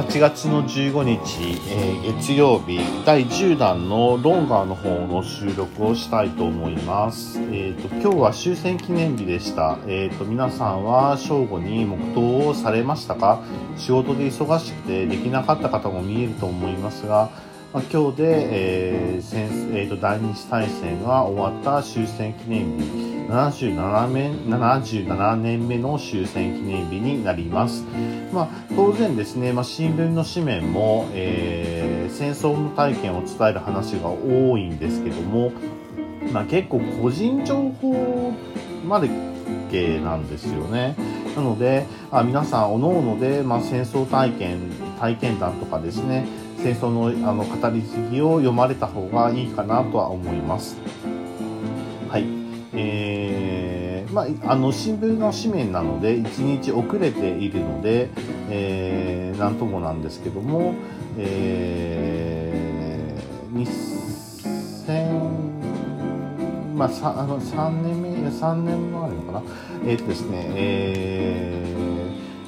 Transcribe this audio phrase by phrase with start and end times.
[0.00, 7.38] 8月の15日、えー、月曜日第10弾のロンガーの方の収録をしたいと思います。
[7.38, 9.78] えーと、今日は終戦記念日でした。
[9.86, 13.42] えーと、皆さんは正午に黙祷をされましたか？
[13.76, 17.28] 仕事で忙しくてできなかった方も見えると思いますが、
[17.72, 22.84] まあ、今日で、えー戦えーと、第二次大戦が終わった終戦記念日
[23.28, 27.84] 77年 ,77 年目の終戦記念日になります、
[28.32, 35.52] まあ、当然ですね、まあ、新聞の紙面も、えー、戦争の体験を伝える話が多いんですけども、
[36.32, 38.32] まあ、結構個人情報
[38.84, 39.08] まで
[39.70, 40.96] 系なんですよね。
[41.36, 44.58] なので、あ皆さん、おのおので、まあ、戦争体験、
[44.98, 46.26] 体験談とかですね、
[46.62, 50.76] 戦争のあの語り継ぎを読まれた方がいいかなとは思います。
[52.08, 52.26] はい。
[52.74, 58.10] えー、まあ、あの、新聞の紙面なので、1日遅れているので、
[58.50, 60.74] えー、なんともなんですけども、
[61.16, 63.66] えー、
[64.86, 65.30] 2000、
[66.74, 69.42] まあ、あの3年目、3年前のかな？
[69.86, 71.79] えー、っとですね、えー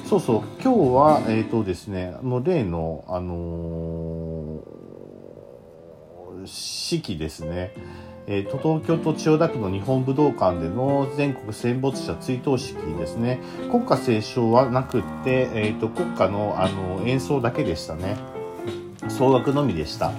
[0.05, 7.73] そうそう、今日は、えっ、ー、とですね、あの例の、あのー、式ですね。
[8.25, 13.39] えーと、東京都千代田区の日本武道館での全国戦没者追悼式ですね。
[13.69, 18.15] 国歌斉唱はなくって、えーと、国歌のあの演奏だけでしたね。
[19.09, 20.11] 総額のみでした。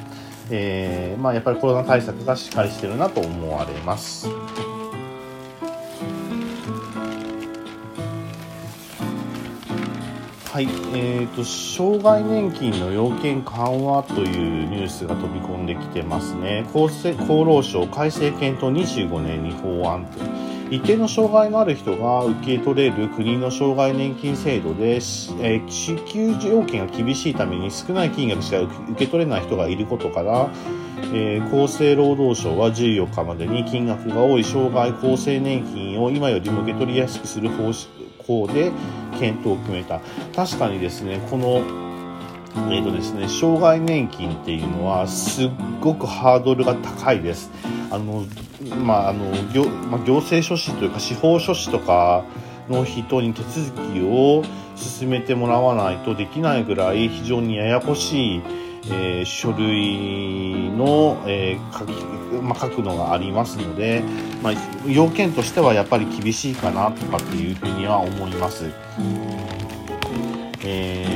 [0.51, 4.29] えー、まあやっぱりコロナ対策がしっかりしてるなと思われます。
[10.55, 16.65] はい、えーと、障害年金の要件緩和というニュースが飛び込んできてますね。
[16.73, 20.21] 厚生厚労省改正検討25年に法案と。
[20.71, 30.51] 一定の障害のある人が受け取れる国の障害年金制度で、えー、支給要件が厳しいために少ない金額しか受け取れない人がいることから、
[31.13, 37.73] えー、厚生労働省は14日までに金額が多い障害厚生年金を今よりも受け取りやすくする方
[38.25, 38.73] 向で
[39.19, 40.01] 検討を決めた。
[40.35, 41.63] 確かにですね、この
[42.57, 47.51] えーとですね、障害年金っていうのはすっごくハードルが高いです。
[47.91, 48.25] あの、
[48.85, 52.25] まあ、あの行,、まあ、行政書士というか司法書士とか
[52.69, 54.43] の人に手続きを
[54.77, 58.43] 進めてもらわないとできないぐらい非常にややこしい
[58.91, 61.93] えー、書類の、えー書き
[62.43, 64.03] まあ、書くのがありますので、
[64.43, 64.53] まあ、
[64.87, 68.71] 要件としてはやっぱり厳しいかなとかっていうふうには思います。
[70.67, 71.14] えー、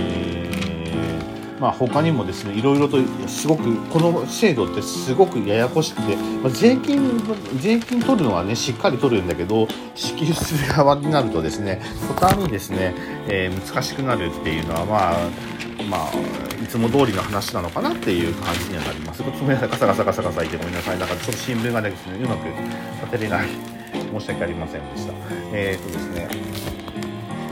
[1.60, 7.20] まあ、他にもですねいろいろとすごくこの制度ってすごくややこしくて、まあ、税金
[7.60, 12.94] 税金取るのはねしっかり取るんだけど支給する側になるとですね途端にですね、
[13.28, 15.48] えー、難しくなるっていうのはまあ
[15.88, 16.10] まあ、
[16.62, 19.22] いつも通りの話なのかなっていう感じにはなります。
[19.22, 20.98] ごめんなさい、ガサガサガサガサいてごめんなさい。
[20.98, 22.46] なんかちょっと新聞がですね、うまく
[23.00, 23.48] 立てれない。
[24.12, 25.12] 申し訳ありませんでした。
[25.52, 26.28] えー、とですね、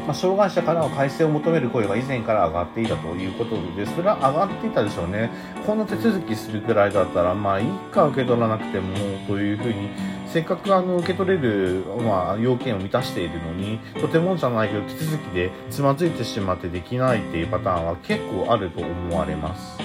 [0.07, 5.31] まあ、障害者からは改正を求める声が以前から上がっていたということで、それは上がっていたでしょうね。
[5.67, 8.95] この手続きするくらいだったら、まあ、いいか受け取らなくても、
[9.27, 9.91] というふうに、
[10.29, 19.79] せっかくあの受け取れる、まあ、要件を満たしているのに、とてもじゃないけど手続きでつまずいてしまってできないっていうパターンは結構あると思われます。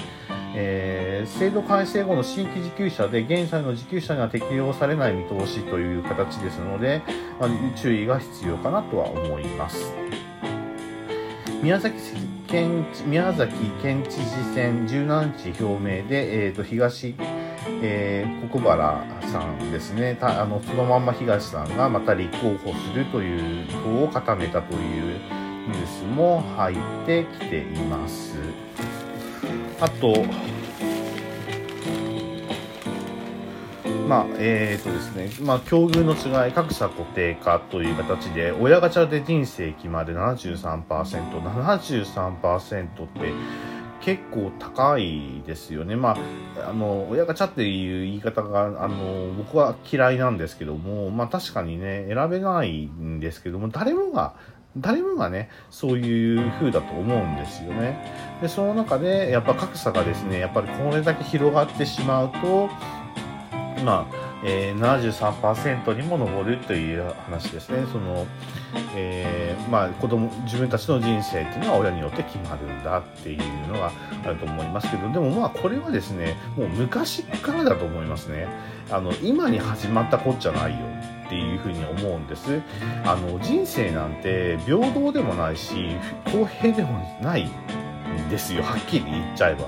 [0.54, 7.02] えー、制度改正後の新規受給者で現在の受給者には適用されない見通しという形ですので、
[7.40, 9.92] まあ、注意が必要かなとは思います。
[11.62, 11.96] 宮崎
[12.48, 17.14] 県宮崎県知事選17日表明で、えーと東
[17.80, 25.20] えー、国原さんですねあのそのまんま東さんがまた立候補するという党を固めたという
[25.68, 28.36] ニュースも入ってきています。
[29.80, 30.12] あと、
[34.12, 40.84] まあ、えっ、ー、とですね、まあ、境遇の違い、格差固定化という形で、親ガチャで人生決まる73%、
[41.40, 43.32] 73%って、
[44.02, 45.96] 結構高いですよね。
[45.96, 46.18] ま
[46.58, 54.34] あ、あの、親ガチャっていう言い方が、あの、僕は嫌いなんですけども、まあ確かにね、選べないんですけども、誰もが、
[54.76, 58.38] 誰もがね、そういう風だと思うんですよね。
[58.42, 62.68] で、その中で、やっぱ格差がですね、やっぱりこれだけ広がってしまうと、
[63.82, 64.06] ま、
[64.44, 67.84] えー、73%にも上るという話ですね。
[67.92, 68.26] その、
[68.96, 73.92] えー、まあ、子供、自分たちの人生っていうのは親によって決まるんだっていうのが
[74.24, 78.48] あると思いますけど、でもまあ、これはですね、もう昔からだと思いますね。
[78.90, 80.78] あの、今に始まったこっちゃないよ
[81.26, 82.60] っていうふうに思うんです。
[83.04, 85.96] あの、人生なんて平等でもないし、
[86.32, 89.66] 公平でもないんですよはっきり言っちゃえば。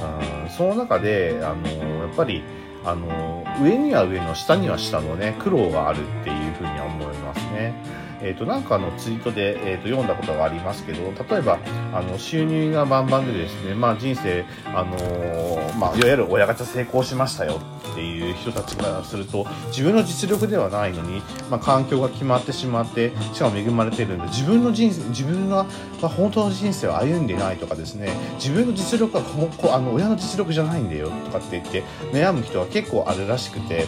[0.00, 2.42] うんその中であのやっぱり
[2.84, 7.74] あの上には上の下には下のね苦労があるっていうふうには思いますね。
[8.22, 11.58] え、ー、と、なんかのツイートで、えー、と読んだことがありますけど、例えば、
[11.92, 17.60] あの、収入がバンバンでですね、まあ人生、あのー、まあ、いわゆる親ガチャ成功しましたよ
[17.92, 25.70] っていう人たちからすると、自分の実力ではないのに、まあ、環境が決まってしまって、しかも恵まれてるんで、自分の人生、自分が、ま
[26.02, 31.82] あ、本当の人生を歩んでないとかですね、自分の実力はここあの親の実力じゃないんだよとかって言って
[32.12, 33.86] 悩む人は結構あるらしくて、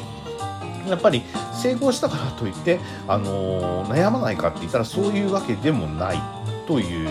[0.93, 1.23] やっぱり
[1.55, 2.79] 成功したからといって、
[3.09, 6.21] あのー、悩まないかって言ったらそういうわけでもない
[6.67, 7.09] という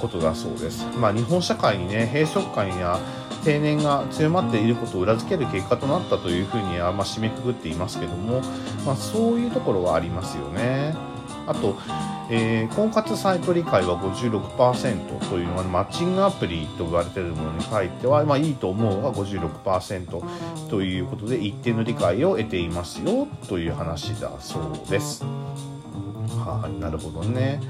[0.00, 0.86] ことだそうです。
[0.98, 3.00] まあ、日本社会にね閉塞感や
[3.44, 8.42] 定年が強まっていることを裏付ける結果となったというふうには、まあ、締めくくっていますけども、
[8.84, 10.94] まあ、そういうところはありますよね。
[11.46, 11.76] あと、
[12.30, 20.22] えー、婚活サイト理解は56%というのは、マッチングアプリと言われているものに書いては、まあ、いいと思うが56%
[20.70, 25.24] ということで一定の理解を得ていますよという話だそうです。
[26.44, 27.60] はい、なるほどね。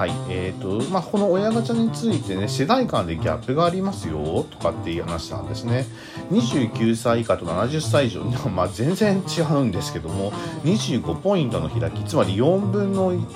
[0.00, 0.12] はい。
[0.30, 5.84] え、ー、と、まあ、この親ガチャについてね、世代間でギャップがありますよ、とかっていう話なんですね。
[6.30, 10.32] 29歳以下と70歳以上には、まあ、全然違うんですけども、
[10.64, 13.26] 25ポイントの開き、つまり4分の1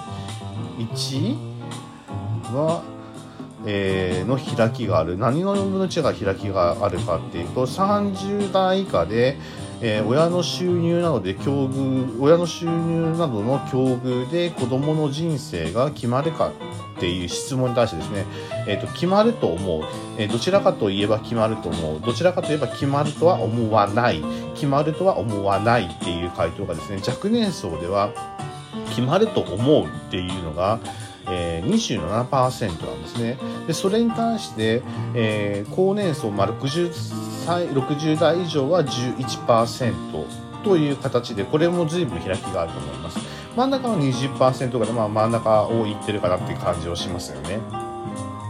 [0.78, 1.36] 1
[2.54, 2.82] は、
[3.66, 5.16] えー、の開きがある。
[5.16, 9.36] 何の4分の1が開きがあるかっていうと、30代以下で、
[9.80, 16.52] えー、親の収入などで境遇親の収入などの境遇で子どもの人生が決まるか
[16.96, 18.24] っていう質問に対してですね、
[18.66, 19.82] えーと、決まると思う、
[20.16, 22.00] えー、どちらかといえば決まると思う。
[22.00, 24.22] どちらかといえば決まるとは思わない。
[24.54, 28.10] 決まるとは思わないっていう回答がですね若年層では
[28.88, 30.80] 決まると思うっていうのが、
[31.28, 33.38] えー、27%なんですね。
[33.66, 34.82] でそれに対して、
[35.14, 36.92] えー、高年層、まあ、60
[37.46, 39.94] 歳60代以上は11%
[40.62, 43.18] という形でこれも随分開きがあると思います。
[43.56, 47.83] 真ん中は20%から、まあ、真ん中をいってるかなっていう感じをしますよね。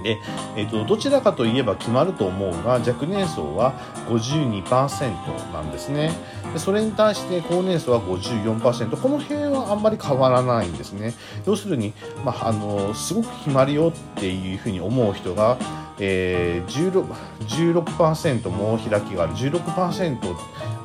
[0.04, 0.18] で、
[0.54, 3.72] えーと、どちらかといえば決まると思うが若年層は
[4.08, 6.12] 52%なんですね。
[6.52, 11.14] でそれに対して高年層は54%この辺はあんまり変わらないんですね。
[11.46, 15.56] 要するに、まあ、あのすごく決まるよっていうふうに思う人が、
[15.98, 17.06] えー、16%,
[17.46, 19.32] 16も開きがある。
[19.32, 20.34] 16%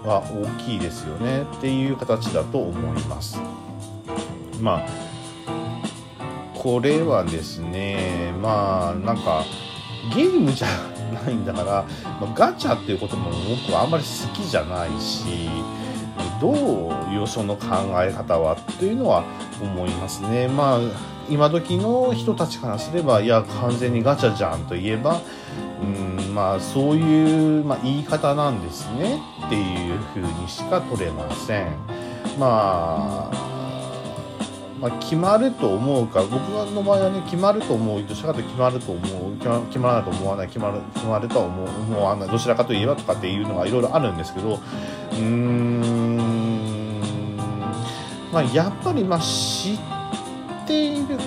[0.07, 3.37] は大きいですよねっていう形だと思います。
[4.61, 5.08] まあ
[6.59, 9.45] これはですねまあなんか
[10.13, 10.67] ゲームじゃ
[11.13, 11.85] ないんだから、
[12.19, 15.49] まあ、ガチャっていうことも僕はあんまり好きじゃないし
[16.41, 17.67] どういうその考
[18.03, 19.23] え方はっていうのは
[19.61, 20.47] 思いますね。
[20.49, 20.79] まあ
[21.29, 25.21] 今時の人たちからすればいや完全にガチャじゃんといえば
[25.81, 31.67] うんまあそういう、まあ、言い方なんですねっていうふうにしか取れません。
[32.37, 33.48] まあ
[34.79, 36.31] まあ、決まると思うか僕
[36.71, 39.35] の場合はね決まると思うどちらかと決まると思う
[39.67, 46.17] 決まらないと思わない決まる決まるとは思う思わないどちらかといえばとかっていうのがいろいろあるんですけどうーん
[48.31, 49.77] まあやっぱりまあ知っ
[50.65, 51.17] ている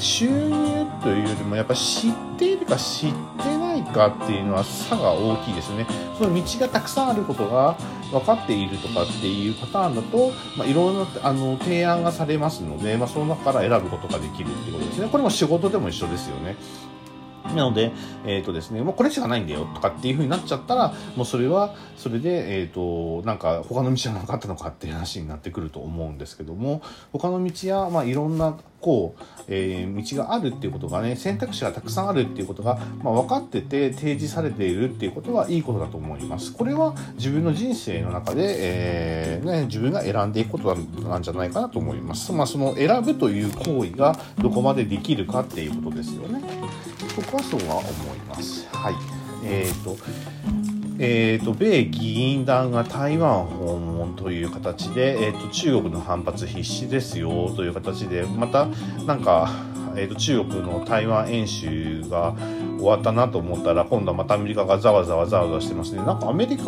[0.00, 5.86] 収入というよりもやっぱ知っているか知ってないかっていうのは差が大きいですね。
[6.18, 7.76] その道がたくさんあることが
[8.10, 15.08] 分かっているとかっていうパターンだと、まあ、いろんなあの提案がされますので、まあ、その中から選ぶことができるっていうことですね。
[15.10, 16.56] これも仕事でも一緒ですよね。
[17.54, 17.92] なので、
[18.24, 36.52] えっ、ー、とですね、もうこれしかないんだよとかっていう風になっちゃったら、もうそれは、それで、えっ、ー、と、なんか他の道はなかったのかっていう話になってくると思うんですけども、他の道や、まあいろんな、こう、えー、道があるっていうことがね、選択肢がたくさんあるっていうことが、まあ、分かってて提示されているっていうことはいいことだと思います。
[36.52, 40.74] これは自分の人生の中で、えー、ね、自分が選んでいくこと
[41.08, 42.32] なんじゃないかなと思います。
[42.32, 46.42] まあ、その選ぶという行為がどこまでできるかっていうことですよね。
[47.16, 48.68] 僕はそうは思います。
[48.72, 48.94] はい。
[49.42, 49.96] えっ、ー、と、
[50.98, 58.66] えーと、米議員団が台湾訪問という形で、えーと、中国の反発必至ですよという形でまた
[59.04, 59.50] なんか、
[59.94, 62.34] えーと、中国の台湾演習が
[62.78, 66.64] 終わったなと思ったら今度はまたアメリカがざわざわざわざわしてますねなんかアメリカ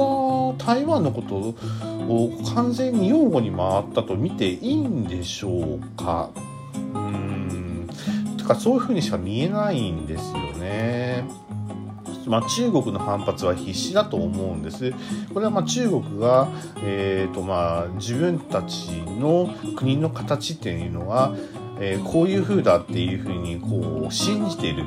[0.58, 6.30] 台湾のことを完全に擁護に回ったと見ていいんでしょうか？
[8.48, 11.24] かそういうふうにしか見えないんですよね。
[12.26, 14.92] まあ、中国の反発は必至だと思うんです。
[15.32, 16.48] これはま中国が、
[16.82, 21.34] えーとまあ、自分たちの国の形っていうのは、
[21.80, 24.84] えー、こういう風だっていう風にこう信じている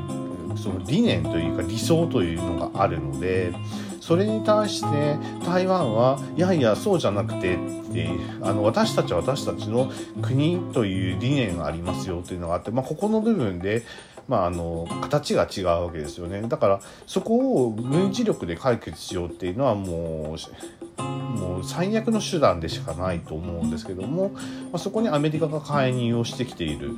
[0.56, 3.54] その理念というか理想というのがあるので
[4.02, 7.58] それに対して台湾はいやいやそうじゃなくてっ
[7.94, 8.10] て
[8.42, 9.90] あの私たちは私たちの
[10.22, 13.84] 国という理念がありますよというのがあって、まあ、ここの部分で
[14.28, 24.40] まあ、あの形が違うわけですよねだからそこを軍事力で解決しようっていうのはもうもう最悪の手段でしかないと思うんですけども、ま
[24.74, 26.92] あ、そこにアメリカが介入をしてきている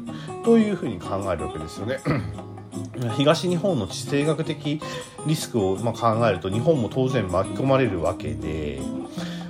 [0.43, 1.99] というふうに考えるわけですよね。
[3.17, 4.81] 東日本の地政学的
[5.27, 8.79] リスクをま考えると日本も当然巻き込まれるわけで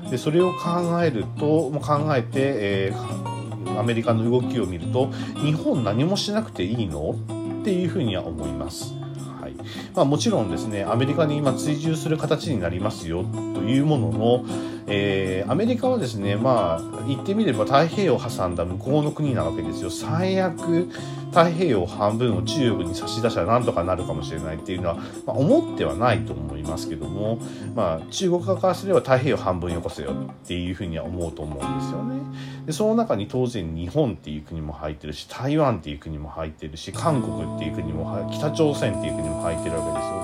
[0.10, 5.08] でそれを考えると考えて、えー、アメリカの動きを見ると
[5.44, 7.16] 日本何もしなくていいの？
[7.62, 8.94] っていうふうには思います。
[9.40, 9.54] はい
[9.96, 14.46] まあ、もちろんですねアメリカに今追従する形になりますよというものの、
[14.88, 20.90] えー、アメリカはですねまあ言ってみれば太平洋を挟んだ向こうの国なわけですよ最悪
[21.34, 27.40] 太平洋半分を中国に差し出したらなんとかなるかもしれないっていうのは、まあ、思ってはないと思いますけども、
[27.76, 32.22] まあ、中国側からすれば太平洋半分よこせよっていうふうには思うと思うんですよね。
[32.68, 40.24] でその中に当然日本っていう国も入ってるし台湾っていう国も入ってるし韓国っていう国も北朝鮮っていう国も入ってるわけですよ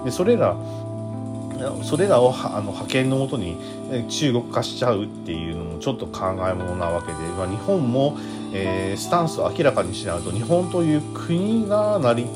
[0.00, 0.04] ね。
[0.04, 0.56] でそれら
[1.82, 3.56] それらをあの派遣のもとに
[4.08, 8.16] 中国化しちゃうっていうのもちょっと考えものなわけで、まあ、日本も
[8.52, 12.26] えー、スタンスを明らかにしないと日本という国がなり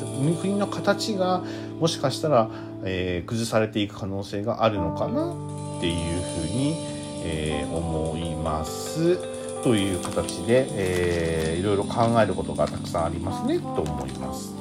[0.40, 1.42] 国の形が
[1.80, 2.48] もしかしたら、
[2.84, 6.76] えー、崩されていく可能性があるのかなっていうふうに、
[7.24, 9.18] えー、思います
[9.62, 14.54] という形で、えー、いろいろ考えることがたくさんありますねと思います。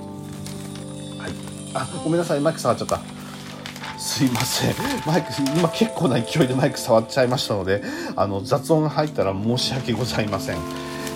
[1.19, 1.31] はい、
[1.75, 3.22] あごめんなさいマイク触っちゃった。
[4.03, 4.75] すいません。
[5.07, 7.81] マイク、今結構な勢いでマイク触っちゃいましたので、
[8.17, 10.57] あの、雑音が入ったら申し訳ございません。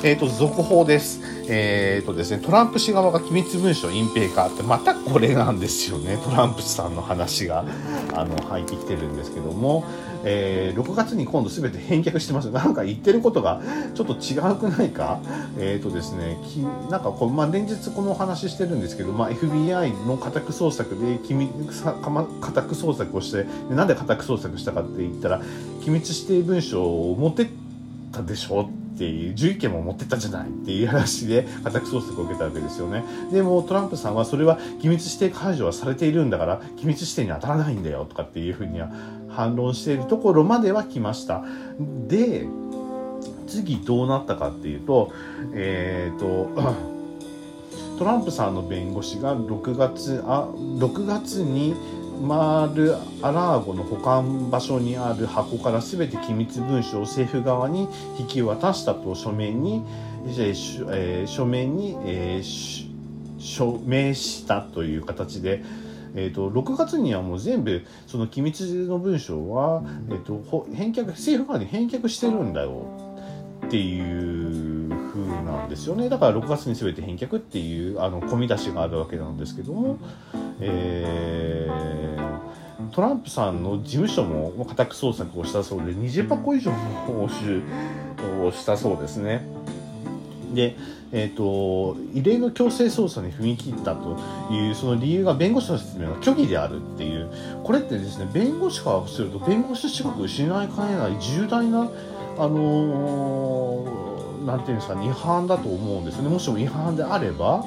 [0.03, 1.19] えっ、ー、と、続報です。
[1.49, 6.17] えっ、ー、とですね、トランプ氏側が機密文書隠蔽かって、またこれなんですよね。
[6.23, 7.65] トランプさんの話が、
[8.13, 9.85] あの、入ってきてるんですけども、
[10.23, 12.49] えー、6月に今度全て返却してます。
[12.51, 13.61] なんか言ってることが
[13.93, 15.19] ちょっと違うくないか？
[15.57, 16.57] えっ、ー、とですね、き
[16.89, 21.91] なんかこう、まあ、連日このお話してるんですけど、まあ、FBI の家宅捜索で、機密、家
[22.51, 25.41] 宅捜索をして、なんで家宅捜索したかって言ったら、
[25.81, 27.47] 機密指定文書を持ってっ
[28.11, 33.03] たでしょってていう、11件も持ってったじゃないっていう話で家宅捜索を受けたわけですよね。
[33.31, 38.89] でもトランプさんはそれは機密指定解除はされているんだから機密指定に当たらないんだよとかっていうふうには
[39.29, 41.43] 反論しているところまでは来ました。
[42.07, 42.47] で、
[43.47, 45.11] 次どうなったかっていうと、
[45.53, 46.49] えっ、ー、と、
[47.97, 51.73] トランプさんの弁護士が6月、あ、6月に
[52.21, 57.87] マール・アラーゴの保管場所にある箱から全て機密文書を政府側に
[58.19, 59.83] 引き渡したと書面に、
[60.25, 62.87] えー、書面に、えー、
[63.39, 65.63] 署名したという形で、
[66.15, 73.07] えーと、6月にはもう全部その機密の文書は、えーと、返却政府側に返却してるんだよ
[73.65, 76.09] っていう風なんですよね。
[76.09, 79.97] だから6月に全て返却っていうあの込み出しがあるわけなんですけども、
[80.59, 87.61] えー、トランプさんの事務所も家宅捜索をしたそうで20箱以上の押収
[88.43, 89.45] をしたそうですね。
[90.53, 90.75] で、
[91.11, 94.17] えーと、異例の強制捜査に踏み切ったと
[94.51, 97.29] いうその理由が弁護士の説明が虚偽であるっていう
[97.63, 101.89] これってですね弁護士からすると弁護士資格失いかねない重大な
[102.37, 106.29] あのー、なんていうんですか、違反だと思うんですね。
[106.29, 107.65] もしも違反であれば、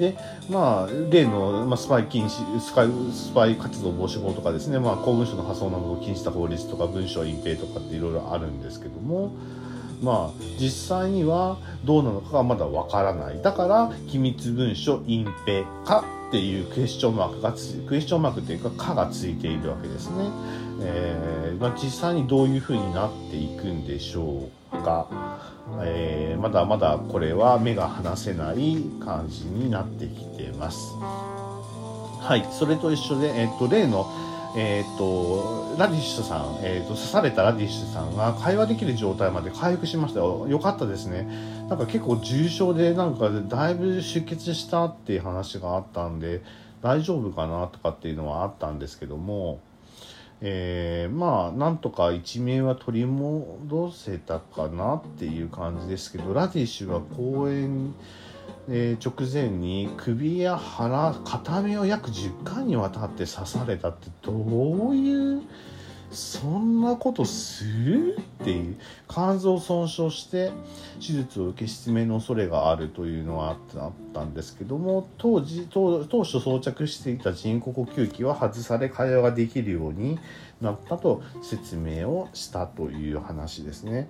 [0.00, 0.16] で、
[0.50, 9.32] まあ、例の、まあ、スパイ禁止、スパイ、スパイ活動防止法とかですね、まあ、公文書の破損などを禁止した法律とか、文書隠蔽とかっていろいろあるんですけども、
[10.02, 13.40] まあ、実際にはどうなのかがまだわからない。
[13.40, 20.24] だから、機密文書隠蔽かっていうクエスチョンマークがつ、クエスチョンマークっていうか、かがついているわけですね。
[20.80, 25.08] えー、まあ、実際にどういうふうになっていくんでしょうか。
[25.80, 30.94] えー、まだまだこれは目が離せない感じになってきてます。
[32.20, 34.10] はい、それと一緒で、えっ、と、例の、
[34.56, 40.46] え、ー、と、ラディッシュさん、えっ、ー、と、刺されたラディッシュさんが会話できる状態まで回復しましたよ。
[40.48, 41.28] よかったですね。
[41.68, 46.42] なんか結構重症で、なんかだいぶ出血したっていう話があったんで、
[46.82, 49.60] 大丈夫かなとかっていうのはあったんですけども、
[50.40, 57.94] えー、まあなんとか一命は取り戻せたかなっていう感じですけどラディッシュは公演、
[58.68, 64.32] えー、直前に首や腹片目を約10回にわたって刺されたってど
[64.90, 65.42] ういう
[66.14, 68.76] そんなことするっていう
[69.08, 70.52] 肝臓損傷して
[71.00, 80.18] 手術を受け失明の恐れがあるというのはあったんですけども当時当当初装着していた人工呼吸器は外され会話ができるように
[80.60, 84.08] なったと説明をしたという話ですね。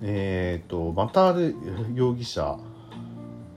[0.00, 2.56] えーと、マタール容疑者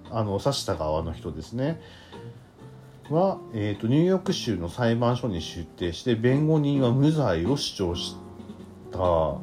[0.10, 1.80] あの刺した側の人ですね
[3.12, 8.16] は、えーと、ニューヨーク州の裁判所に出廷して弁護人は無罪を主張し
[8.92, 9.36] た。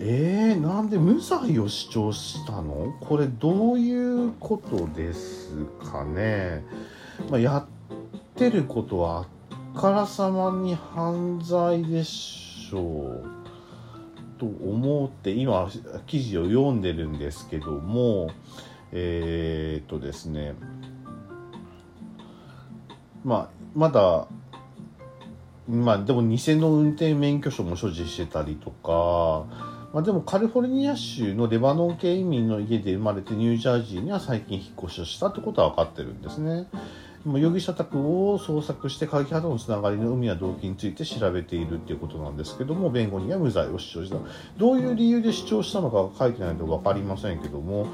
[0.00, 2.94] えー、なんで無罪を主張したの？
[3.00, 5.52] これどういうことです
[5.90, 6.64] かね、
[7.28, 7.66] まあ、やっ
[8.36, 9.26] てることは
[9.74, 13.28] あからさまに犯罪でしょう
[14.38, 15.68] と思って今
[16.06, 18.30] 記事を読んでるんですけども
[18.92, 20.54] えー、っとですね
[23.28, 24.26] まあまだ
[25.68, 29.44] まあでも偽の運転免許証も所持してたりとか、
[29.92, 36.68] まあ、でもカリフォルニア州のレバノン系移民の家で生まれてニュージャージーには最近引っ越しをしたってことは分かってるんですね。
[37.26, 44.16] 容疑者宅を捜索して過激派とのつながりの有無や動機について調べているっていうことなんですけども弁護人は無罪を主張した
[44.56, 47.88] どういう理由で主張したのかは書いてないので分かりませんけども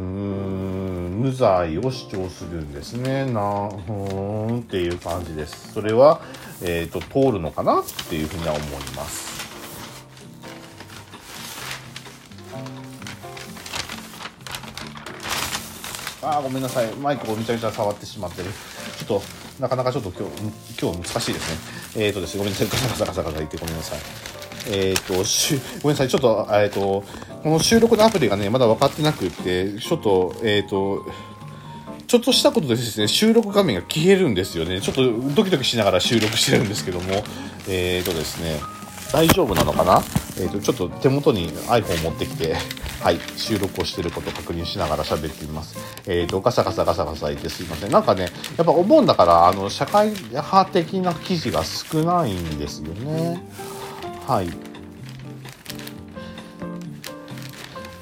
[0.00, 3.26] うん無罪を主張するんですね。
[3.26, 5.74] なふーんっていう感じです。
[5.74, 6.22] それは、
[6.62, 8.66] えーと、通るのかなっていうふうには思い
[8.96, 9.30] ます。
[16.22, 16.86] ああごめんなさい。
[16.94, 18.50] マイクをめちゃめちゃ触ってしまってる。
[18.98, 19.22] ちょっと
[19.60, 22.04] なかなかちょっと今日今日難しいですね。
[22.04, 22.68] えっ、ー、とですねごめんなさい。
[22.68, 23.98] ガサガサガサガサ言ってごめんなさい。
[24.68, 25.14] えっ、ー、と
[25.82, 26.08] ごめんなさい。
[26.08, 27.04] ちょっとえっ、ー、と
[27.42, 31.06] この収録のアプリがねまだ分かってなくってちょっとえっ、と
[32.06, 34.80] ちょっとしたことでですね、収録画面が消えるんですよね。
[34.80, 37.22] ちょっとドキドキしながら収録してるんですけども、
[37.68, 38.58] えっ、とですね、
[39.12, 40.02] 大丈夫なのかな？
[40.40, 42.56] えっ、と、ちょっと手元に iPhone 持ってきて、
[43.00, 45.76] はい、収録をしてることを確認しながら喋ってみます。
[46.08, 47.92] えっ、ー、と、ガサガサガサガサ言ってすいません。
[47.92, 48.22] なんかね、
[48.56, 53.40] やっぱお盆だから、あの、社会派的な記事が少ないんですよね。
[54.26, 54.69] はい。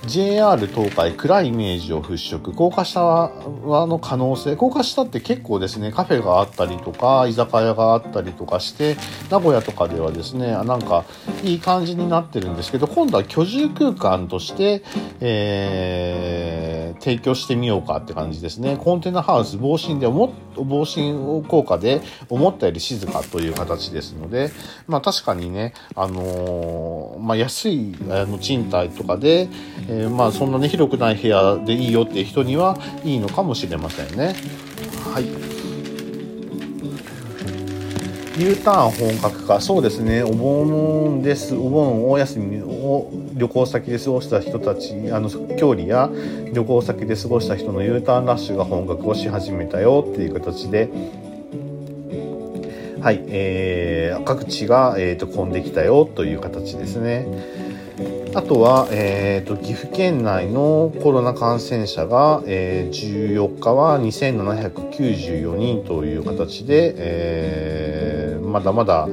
[0.08, 2.54] JR 東海暗いイメージを払拭。
[2.54, 4.56] 高架下はの可能性。
[4.56, 8.96] 高架下って結構ですねカフェがあったりとか居酒屋があったりとかして
[9.30, 11.04] 名古屋とかではですねなんか
[11.44, 14.82] いい感じになってるんですけど今度は居住空間として、
[15.20, 18.78] えー、提供してみようかって感じですね。
[18.82, 24.50] コンテナハウス防振で防振効果で思ったより静かという形ですので
[24.86, 29.48] まあ確かにねあのー、まあ安いあの賃貸とかで、
[29.88, 34.36] えーえー、まあそんなに広くない部屋でいいよっていう人にはいいのかもしれませんね。
[35.12, 35.24] はい。
[38.40, 46.08] U ターン本格化、そうですね、お盆です、お盆、大休みを旅行先で過ごした人たち、あの距離や
[46.54, 50.88] 旅行先で過ごした人の U ターンラッシュが本格をし始めたよっていう形で、
[53.00, 57.26] はい、えー、各地が、えーと混んできたよという形ですね。
[58.34, 69.08] あとは、えーと、岐阜県内のコロナ感染者が、えー、14日は2794人という形で、えー、まだまだ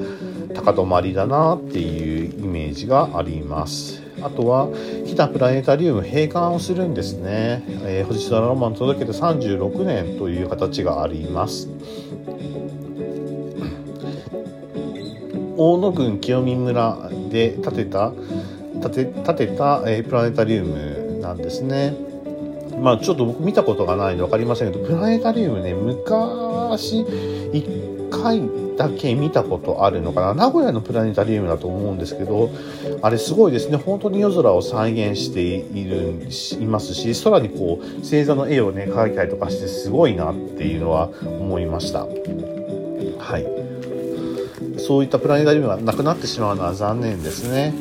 [0.54, 4.04] 高止まりだなっていうイメージがあります。
[4.22, 4.70] あとは、
[5.08, 7.64] 北プラネタリウム閉館をするんですね。
[7.84, 11.70] えー、星空ロマン届けて36年という形があります。
[15.58, 18.14] 大野郡清見村で建てた
[18.82, 21.94] 建て建てた、えー、プラネタリウムなんですね。
[22.80, 27.06] まあちょっと僕見たことがないので分かりませんけどプラネタリウムね昔
[27.54, 28.42] 1回
[28.78, 30.34] だけ見たことあるのかな。
[30.34, 32.50] 名古屋のプラネタリウムだと思うんですけど
[33.02, 33.78] あれすごいですね。
[33.78, 36.28] 本当に夜空を再現している
[36.60, 42.00] いますし空にこう星座の絵をね描いたりとかしてすごいなっていうのは思いました。
[42.02, 43.66] はい。
[44.78, 47.74] そういったプラネタリウムがなくなってしまうのは残念ですね。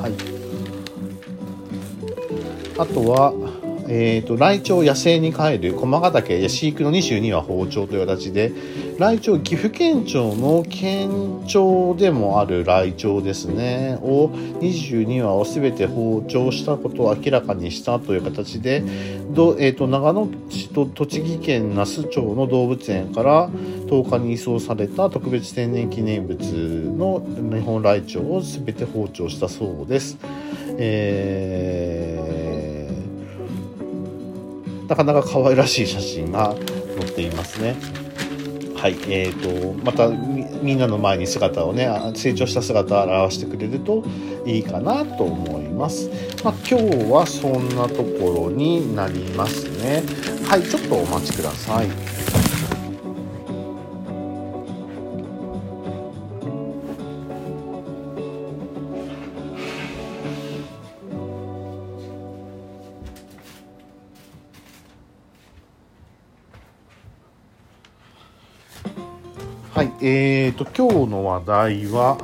[0.00, 0.12] はい。
[2.78, 3.32] あとは、
[3.88, 8.52] えーと、ライチョウ野生に帰る駒ヶ岳や飼育の22羽包丁という形で
[8.98, 14.28] ライチョウ岐阜県庁の県庁でもあるライチョウですねを
[14.60, 18.82] 22羽を全て包丁したことを明らかにしたという形で
[19.30, 30.18] ど、えーと、長野市と栃木県那須町の動物園から10日に移送された特別天然記念物の日本ライチョウを全て包丁したそうです。
[30.78, 32.31] えー
[34.92, 36.54] なかなか可愛らしい写真が
[36.98, 37.76] 載っていますね。
[38.76, 44.04] はい、えーと、またみんなの前に姿をね成長した姿を表してくれると
[44.44, 46.10] いいかなと思います、
[46.44, 50.02] まあ、今日はそんなところになりますね。
[50.46, 52.21] はいちょっとお待ちください。
[70.04, 72.18] えーと、今日の話題は、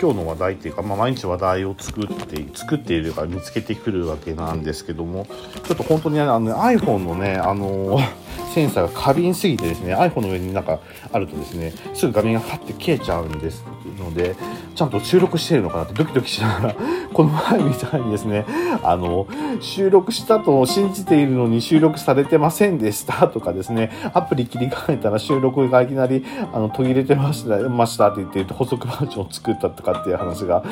[0.00, 5.26] 今日の話題っていうか、まあ、毎日話題を作って、作っているか見つけてくるわけなんですけども、
[5.62, 7.98] ちょっと本当にあの iPhone のね、あの
[8.54, 10.80] センサーが過敏すぎてですね、iPhone の上になんか
[11.12, 13.62] あるとですね、すぐ画面がパッて消えちゃうんです
[13.98, 14.34] ので、
[14.74, 16.74] ちゃんと収録してるのかなってドキドキしながら、
[17.12, 18.44] この前みたいにですね、
[18.82, 19.26] あの、
[19.60, 30.62] 収録したと信じているのに収録されてませんでしたとかですね、アプリ切り替えたら収録がいきなり、あの、途切れてました、ましたって言って補足バージョンを作ったとかっていう話が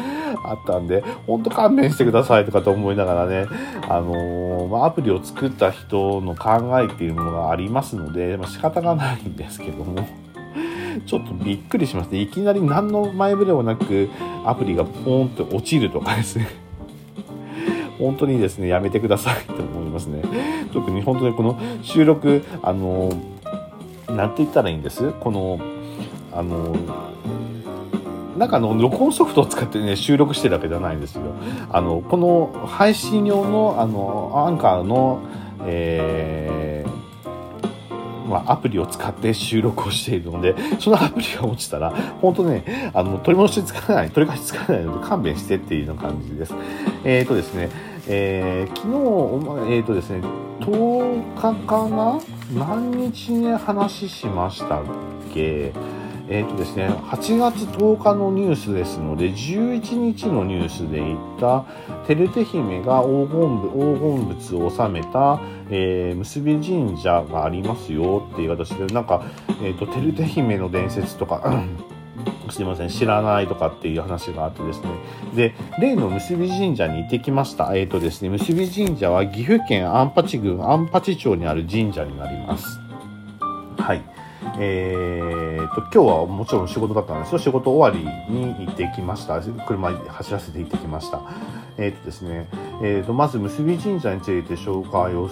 [0.44, 3.46] あったんで、ほんと勘弁してくださいとかと思いながらね、
[3.88, 10.06] あのまあ、アプリを作った人の考えっていうものがありますので、まあ、仕方がないんですけども、
[11.06, 12.20] ちょっとびっくりしますね。
[12.20, 14.08] いきなり何の前触れもなく
[14.44, 16.48] アプリがポーンと落ちるとかですね。
[17.98, 20.22] 本当にですね、やめてくださいと思いますね。
[20.72, 23.10] 特に本当にこの収録、あの、
[24.08, 25.12] なんて言ったらいいんです？
[25.20, 25.60] この、
[26.32, 26.74] あの、
[28.38, 31.22] なんかあの、録音ソフトを使ってね、収録してるわけじゃないんですよ。
[31.70, 35.20] あの、この配信用の、あの、アンカーの、
[35.66, 36.79] えー、
[38.30, 46.54] まあ、アプリを使って収録をしているので、 そのアプリが落ちたら、本当ね、あの、取り戻しつかない、取り返しつかないので勘弁してっていうような感じです。
[47.04, 47.68] えっ、ー、とですね、
[48.08, 50.22] えー、昨日、えっ、ー、とですね、
[50.60, 52.20] 10日かな？
[52.54, 54.82] 何日ね、話しましたっ
[55.34, 55.72] け？
[56.30, 61.64] えっ、ー、とですね、8月10日のニュースですので、11日のニュースで言った、
[62.06, 65.40] 照手姫が黄金黄金仏を収めた、
[65.70, 69.24] えー、結び神社がありますよっていう形で、なんか、
[69.60, 71.64] えっ、ー、と、照手姫の伝説とか、
[72.48, 74.88] すいません、知らないとかっていう話があってですね。
[75.34, 77.74] で、例の結び神社に行ってきました。
[77.74, 82.89] え、ー、とですね、結び神社は岐阜県安八郡安八町にある神社になります。
[84.62, 87.38] えーと、今日はもちろん仕事だったんですよ。
[87.38, 89.40] 仕事終わりに行ってきました。
[89.40, 91.22] 車走らせて行ってきました。
[91.78, 92.46] えっ、とですね、
[92.82, 95.30] えーと、まず結び神社について紹介を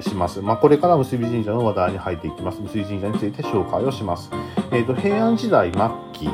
[0.00, 0.40] します。
[0.40, 2.62] まあ、これから結び神社の話題に入っていきます。
[2.62, 4.30] 結び神社について紹介をします。
[4.72, 5.80] えっ、と、平安時代末
[6.14, 6.30] 期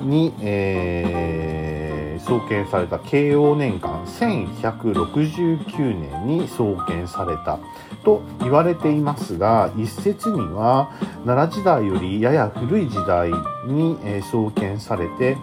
[0.00, 7.58] に、えー、創建された慶応年間1169年に創建された
[8.04, 10.90] と言われていますが一説には
[11.24, 13.30] 奈良時代よりやや古い時代
[13.66, 15.36] に、えー、創建されて、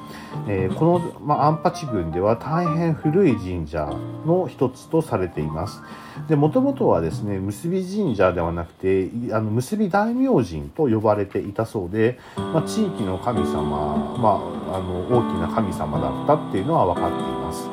[0.48, 3.86] えー、この、まあ、安八郡では大変古い神社
[4.26, 5.82] の一つとされています。
[6.28, 14.42] で、もともとはですね、結び神社ではなくて、あの、結び大明神と呼ばれていたそうで、まあ、地域の神様、ま
[14.74, 17.70] あ、あの、大きな神様だったっていうのは分かっています。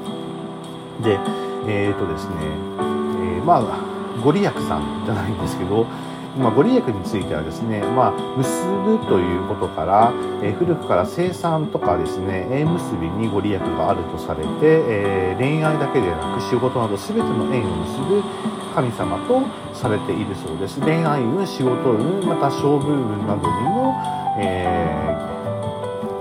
[1.02, 1.18] で、
[1.68, 2.34] えっ、ー、とですね、
[3.38, 5.86] え、まあ、ご利益さんじゃないんですけど、
[6.38, 8.50] まあ、ご利益についてはですね、まあ、結
[8.84, 18.22] ぶということから、えー、古くから生産とかですね、縁結びにご利益があるとされて、えー、恋愛だけでなく仕事など全ての縁を結ぶ
[18.74, 19.42] 神様と
[19.74, 20.78] されているそうです。
[20.80, 23.94] 恋愛運、仕事運、また勝負運などにも、
[24.38, 25.16] え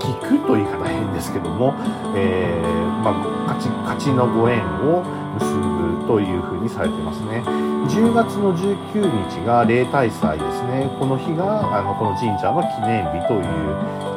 [0.00, 1.74] 聞くと言い方変ですけども、
[2.16, 3.12] えー、まあ、
[3.52, 5.04] 勝ち、勝ちのご縁を
[5.34, 7.65] 結ぶというふうにされてますね。
[7.86, 10.90] 10月の19日が例大祭ですね。
[10.98, 13.42] この日があのこの神社の記念日という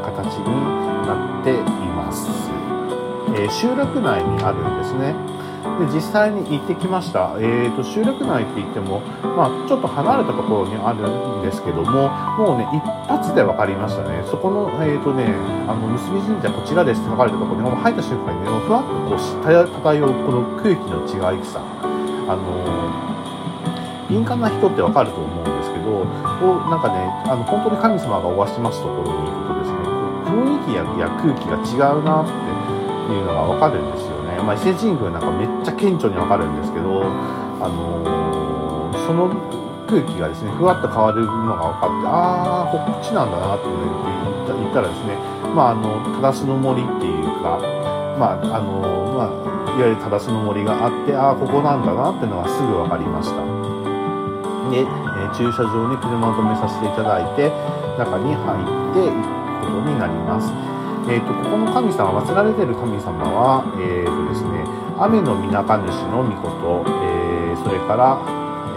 [0.03, 2.29] 形になっています。
[3.35, 5.13] えー、集落内にあるんですね。
[5.79, 8.99] で実際に行ってきました、えーと、集落内って言っても、
[9.35, 11.03] まあ、ちょっと離れたところにある
[11.39, 15.25] んですけどももうね一発で分かりましたねそこのえ、ー、とね
[15.67, 23.08] あの結び神社こちらですって書かれたところに入った瞬間にねふわっとこう漂うこの空気の違いさあの
[24.09, 26.03] 敏感な人ってわかると思うんですけど
[26.41, 29.79] こうなんかねあの本当に神様がおわしますところに行くとですね
[30.29, 34.37] 雰囲気や空気が違うなっていうのがわかるんですよね。
[34.41, 39.33] まあ、伊勢神宮なんかめっちゃ顕著にわかるんですけど、あのー、その
[39.87, 43.65] 空気がですね、ふわっと変わるのが分かって、ああ、こっちなんだなって
[44.53, 45.17] 言ったらですね、
[45.55, 47.57] まあ、あの、忠須の森っていうか、
[48.19, 53.58] まあ、あの、まあ、いわゆる忠須の森があって、ああ、ここなんだなっていうのがすぐ分かりました。
[54.69, 57.51] で、えー、駐車場に車を止めさせていただいて、
[57.97, 59.09] 中に入って、
[59.65, 60.51] こことになります。
[61.09, 64.61] えーと、ここの神様祀られてる神様は、えーとですね、
[64.99, 68.19] 雨のみなか主の御事、えー、それから、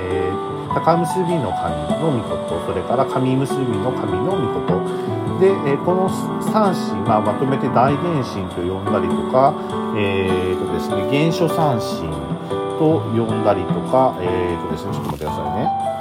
[0.01, 6.09] えー、高結びの神の御事それから神結びの神の御事で、え、この
[6.41, 9.53] 三神、まあ、まとめて大原神と呼んだりとか、
[9.99, 15.93] えーとですね、原初三神と呼んだりとか、えーとですね、ちょっと待ってくださいね。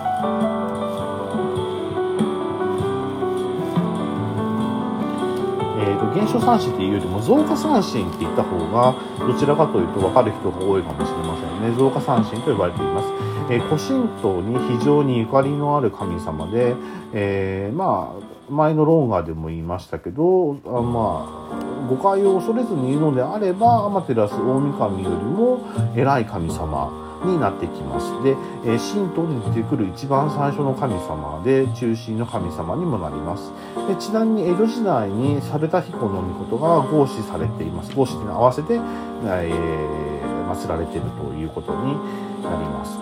[6.14, 13.08] 減少三振っていうよりも増加三振って言った方がどちらかというと分かる人が多いかもしれませんね増加三振と呼ばれています、
[13.50, 16.76] えー、古神道に非常にゆかりのある神様で、
[17.14, 25.60] えー、まあ前のロンガーでも言いましたけどあまあ誤解を恐れずに言うのであればアマテラス大神よりも
[25.94, 26.90] 偉い神様
[27.26, 28.24] になってきます。
[28.24, 28.32] で、
[28.66, 33.52] え神道に出てくる一番最初の神様で、中心の神様にもなります。
[33.88, 37.94] でちなみに江戸時代に猿田彦の御事が合祀されています。
[37.94, 41.94] 合祀に合わせて、えー、祀られているということに
[42.42, 42.98] なります。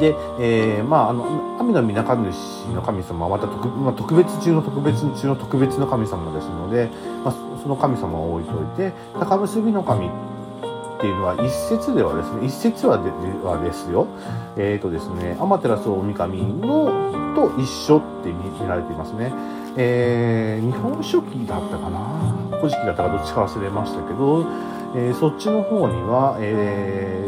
[0.00, 6.88] で、えー、まあ、あの、神の皆神主の神様はまた特,、まあ、特別中の特別中の特別の神様ですので、
[7.24, 10.10] まあ、その神様を置いといて、高結びの神っ
[11.00, 13.10] ていうのは一説ではですね一説はで
[13.44, 14.06] はですよ。
[14.56, 19.32] えっ、ー、とですね天照大神のと一緒って見られていますね。
[19.76, 22.58] えー、日本書紀だったかな？
[22.58, 24.46] 古事記だったかどっちか忘れましたけど、
[24.94, 27.26] えー、そっちの方にはえ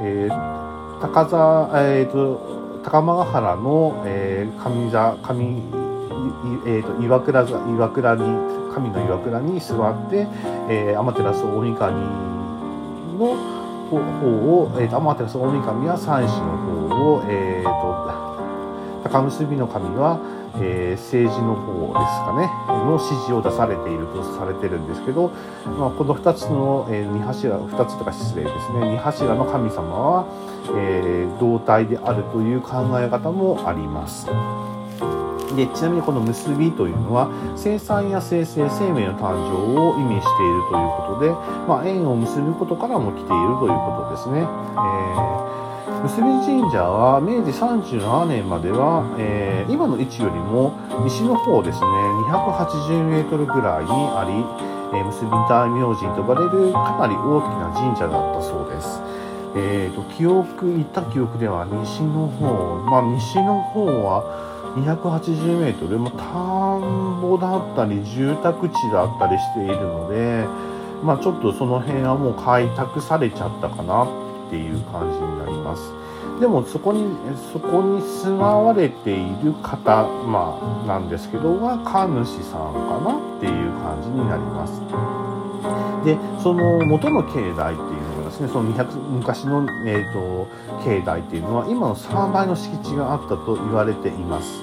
[0.00, 5.62] ー、えー、高座えっ、ー、と高間原の、えー、上座上
[6.66, 8.22] えーと、岩倉岩倉に
[8.72, 10.26] 神の岩倉に座って、
[10.68, 12.00] えー、天照大神
[13.18, 13.36] の
[13.90, 20.20] 方を、えーと、天照大神は三子の方を、えーと、高結びの神は、
[20.56, 22.72] えー、政治の方ですかね。
[22.84, 25.28] の指示を出されているとされてるんですけど、
[25.78, 28.80] まあ、この2つの、えー、2柱2つとか失礼ですね。
[28.80, 30.26] 2柱の神様は、
[30.76, 34.26] えー、同体であるという考え方もあります。
[35.56, 41.30] でちなみにこの結びというのは生産や生成生命の誕生を意味しているということで、
[41.68, 44.40] まあ、縁を結ぶことからも来ているということですね。
[44.40, 51.86] えー、結び神社は明治37年までは、えー、今の位置よりも西の方ですね
[52.32, 54.32] 280メートルぐらいにあり、
[54.96, 59.12] えー、結び大明神と呼ばれるかなり大きな神社だったそうです。
[59.54, 70.46] えーと、記憶行った記憶では西の方まあ西の方は280メートル、まあ、田んぼだったり住宅地だったりしているので、
[71.02, 74.08] まあ、ちょっとその辺はもう開拓されちゃったかなっ
[74.50, 75.92] ていう感じになります。
[76.40, 77.04] でもそこに、
[77.52, 84.80] そこに住まわれている方、まあ、なんですけど、は神主さんかなっていう感じになります。
[86.04, 88.01] で、その元の境内っていうです
[88.42, 90.48] ね、その200昔の、えーと、
[90.84, 94.62] 境内っていうのは今の3倍の敷地があったと言われています。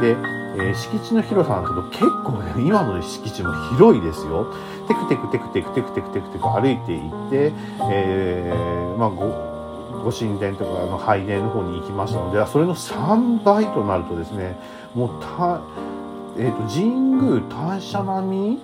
[0.00, 4.52] で、えー、敷地の広さなんですけど結構ね今の敷地も広いですよ。
[4.88, 7.52] テクテクテクテクテクテクテクテク歩いていって、
[7.92, 9.56] えー、まあご
[10.04, 14.56] ご神殿とかの拝殿の方に行きましたのでそれの3倍となるとですね
[14.94, 15.60] もうた、
[16.38, 18.62] えーと神宮大社並み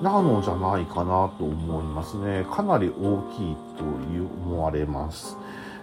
[0.00, 2.46] なのじゃないかなと思いますね。
[2.50, 5.36] かなり大きいと思われます。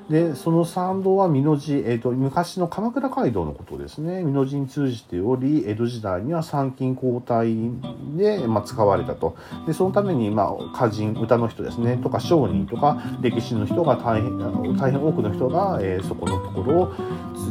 [0.10, 4.24] で、その参道は美濃寺、え、ー、と、昔の鎌倉街道のことですね。
[4.24, 7.56] 美濃寺に通じており、江戸時代には参勤交代
[8.16, 9.36] で、まあ、使われたと。
[9.66, 16.94] で、そのために、まあ、歌人、歌の人ですね、とか商人とか、歴史の人が大変、あの大変多くの人が、えー、そこのところを、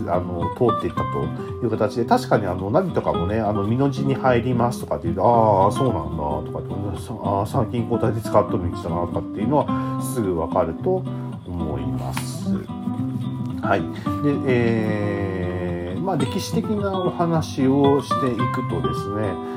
[0.06, 6.74] あの、通っていったという形で、確かにあの、ナビとかもね、あの、美濃寺に入りますとかっていうと、ああ、そうなんだ、とかって、
[7.24, 11.02] ああ、参勤交代で使っとる道だな、とかっていうのは、すぐわかると
[12.04, 12.48] ます。。
[13.62, 13.80] はい。
[13.80, 13.86] で、
[14.46, 19.54] えー、まあ歴史的なお話をしていくとですね、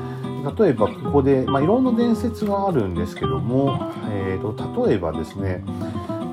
[0.56, 5.62] 例えばここで、まあ、いろんな伝説があるんですけども、えーと、例えばですね、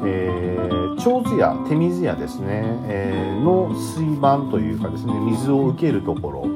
[0.06, 6.48] えー、長津屋手水屋ですね、えー、の水盤というかですね水を受けるところ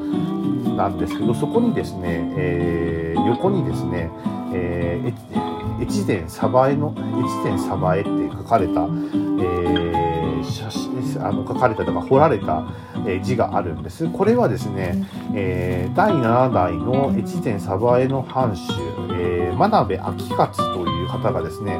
[0.75, 4.09] なんですけどそこにですね、えー、横にですね、
[4.53, 5.48] えー、
[5.81, 7.03] 越前鯖江の越
[7.49, 10.89] 前鯖江って書かれた、えー、写真
[11.21, 12.63] あの書かれたとか彫られた、
[13.07, 14.07] え字があるんです。
[14.09, 18.71] これはですね、えー、第7代の越前鯖江の藩主、
[19.13, 21.79] えー、真鍋昭勝という方がですね、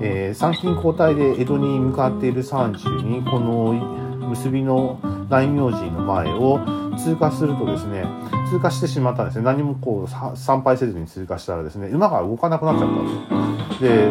[0.00, 6.60] えー、参勤交代で江戸に向かっている山中にこの結びの大明神の前を
[6.96, 8.04] 通過するとですね
[8.50, 9.44] 通過してしまったんですね。
[9.44, 13.84] 何もこう参拝せずに通過したらですね馬が動かなくなっちゃったんです。
[13.84, 14.08] よで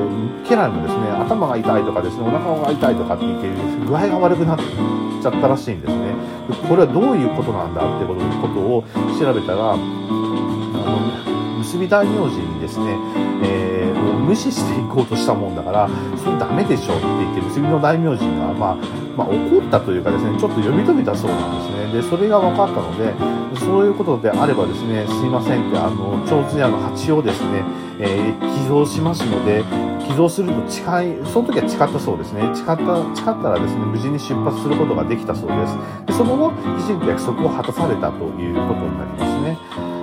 [0.49, 3.47] 家来もですね頭が痛いとかですねお腹が痛いとかって言って
[3.86, 6.13] 具合が悪くなっちゃったらしいんですね。
[6.49, 8.84] でこれはどういうことなんだってことことを
[9.19, 12.97] 調べたらあの結び大名人にですね、
[13.43, 13.88] えー、
[14.29, 15.89] 無視していこうとしたもんだから、
[16.23, 18.75] それダメでしょって言って、結びの大名人が、まあ、
[19.17, 22.01] まあ、怒ったというかですね、ちょっと呼び止めたそうなんですね。
[22.01, 23.11] で、それが分かったので、
[23.57, 27.63] そういうことであればですね、すいませんって、あの、長津屋の蜂をですね、
[27.97, 29.63] えー、寄贈しますので、
[30.09, 32.41] 寄贈すると誓い、その時は誓ったそうですね。
[32.55, 32.75] 誓った、
[33.13, 35.77] 誓ったらですね、無事に出発することができたそうです。
[36.07, 36.49] で、その後、
[36.81, 39.57] きちんと約束を果たされたということになりますね。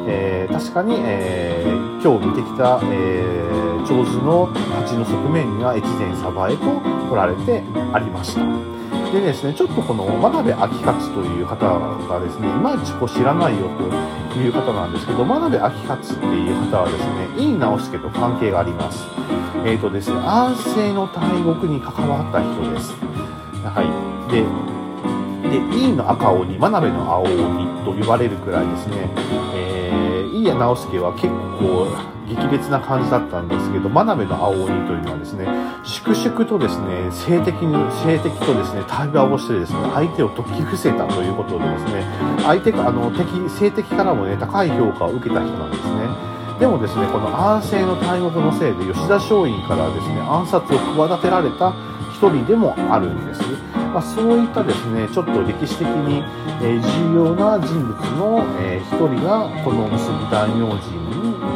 [0.07, 4.47] えー、確かに、えー、今日見てきた、えー、長図の
[4.79, 6.63] 鉢の側面には越前鯖江と
[7.11, 8.41] 来られてありました。
[9.11, 13.67] でですね、ちょっとこの真鍋明勝という方がですね、いまいちこう知らないよ
[14.33, 17.03] という方なんですけど、真鍋明勝っていう方はです
[17.39, 19.05] ね、井伊直輔と関係があります。
[19.67, 22.95] えっ、ー、とですね、安政の大国に関わった人です。
[23.67, 24.31] はい。
[24.31, 24.47] で、
[25.51, 29.11] で、井の赤鬼、真鍋の青鬼と呼ばれるくらいですね、
[30.33, 31.27] 井谷直輔は結
[31.59, 31.91] 構
[32.29, 35.49] 激烈な感じだったんですけど、真鍋の青鬼というのはですね、
[35.83, 37.75] 粛々とですね、性的に、
[38.07, 42.07] 性的とですね、対話をしてですね、相手を解き伏せたということでですね、
[42.45, 46.36] 相手が、あの、敵、性的からもね、高い評価を受けた人なんですね。
[46.59, 51.75] でもですね、この安政の大国のせいで吉田松陰からですね、暗殺を企てられた
[52.13, 53.43] 一人でもあるんです。
[53.93, 56.25] まあ、そういったですね、ちょっと歴史的に、
[56.61, 58.43] 重要な人物の、
[58.81, 60.81] 一人が、この結び大名人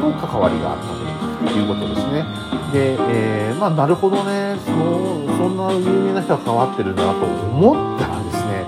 [0.00, 2.26] と関わりがあったということですね。
[2.70, 8.66] で、えー、まあ、なるほどね、そ、そんな有名な人が関わってるんだなと思ったらですね、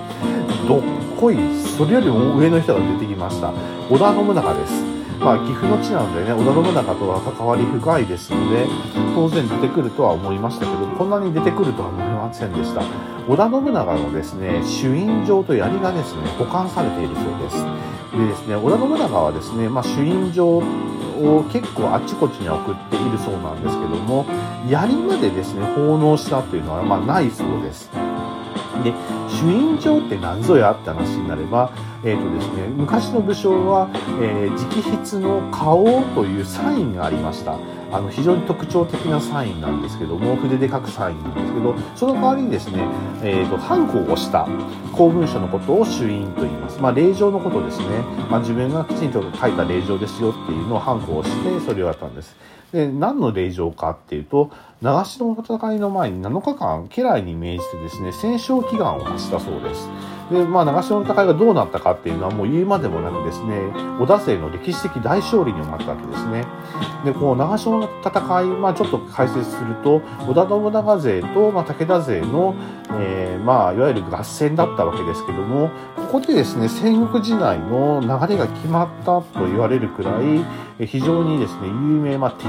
[0.67, 0.81] どっ
[1.19, 1.37] こい、
[1.77, 3.53] それよりも上の人が出てきました。
[3.89, 5.02] 織田信長です。
[5.23, 8.67] まあ、岐阜の地なのでね、織田信長とは関わり深いですので、
[9.15, 12.83] 当然出てくるとは思いましたけど、こんなに出てくるとは思いませんでした。
[13.27, 17.65] 織田信長のですね、朱印状と槍がですね、保管されているそうです。
[18.11, 20.63] でですね、織田信長はですね、まあ、朱印状を
[21.51, 24.25] 結構あちこちに送っているそうなんですけども、
[24.67, 27.89] 槍までですね、奉納したというのは、まあ、ないそうです。
[28.83, 28.93] で、
[29.43, 31.69] 朱印状って何ぞやって話になれば、
[32.05, 33.89] え、ー、とですね、昔の武将は、
[34.21, 35.83] えー、直筆の顔
[36.15, 37.57] というサインがありました。
[37.91, 42.87] あの、非常に特徴的なサインなんですけども、筆で書くサインなんですけど、その代わりにですね、
[43.21, 44.47] え、ー、と、ハンコを押した
[44.93, 46.79] 公文書のことを朱印と言います。
[46.79, 47.85] まあ、令状のことですね。
[48.31, 52.33] まあ、自分がきちんと書いた令状ですよっていうのをハンコを押して、それをやったんです。
[52.73, 54.49] で、何の令状かっていうと、
[54.81, 59.87] 長篠の戦いの前に7日間、家来に命じてですね、戦勝祈願を発したそうです。
[60.31, 63.59] で、まあ、長篠の戦いがどうなったかっていうのはもう言うまでもなくですね、
[63.99, 66.45] 織田勢の歴史的大勝利に終わったわけですね。
[67.05, 72.55] で、この長篠の戦い、まあ、ちょっと解説すると、織田信長勢と、まあ、武田勢の、
[72.99, 80.11] えー、まあ、いわゆる合戦だったわけですけども、ここでですね、戦国時代の流れが決まったと言われるくら
[80.79, 82.47] い、非常にですね、有名、まあ、鉄、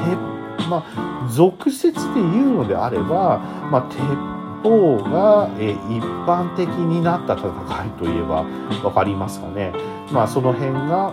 [0.69, 3.99] まあ、俗説で言うのであれば、まあ、鉄
[4.65, 7.51] 方が、え一般的になった戦
[7.87, 8.45] いといえば
[8.83, 9.73] 分かりますかね。
[10.11, 11.13] まあその辺が、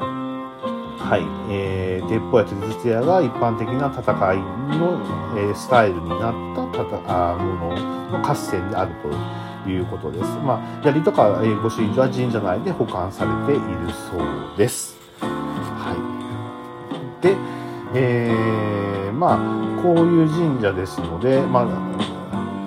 [0.98, 4.38] はい、えー、鉄砲や鉄筒屋が一般的な戦い
[4.78, 4.98] の、
[5.38, 10.24] えー、スタイルになったたあものの合戦であるということです。
[10.46, 13.62] まあ、槍とか、えー、御朱印は神社内で保管されている
[14.10, 14.98] そうです。
[15.20, 15.94] は
[17.20, 17.24] い。
[17.24, 17.36] で、
[17.94, 22.11] えー、まあ、こういう神社ですので、まあ、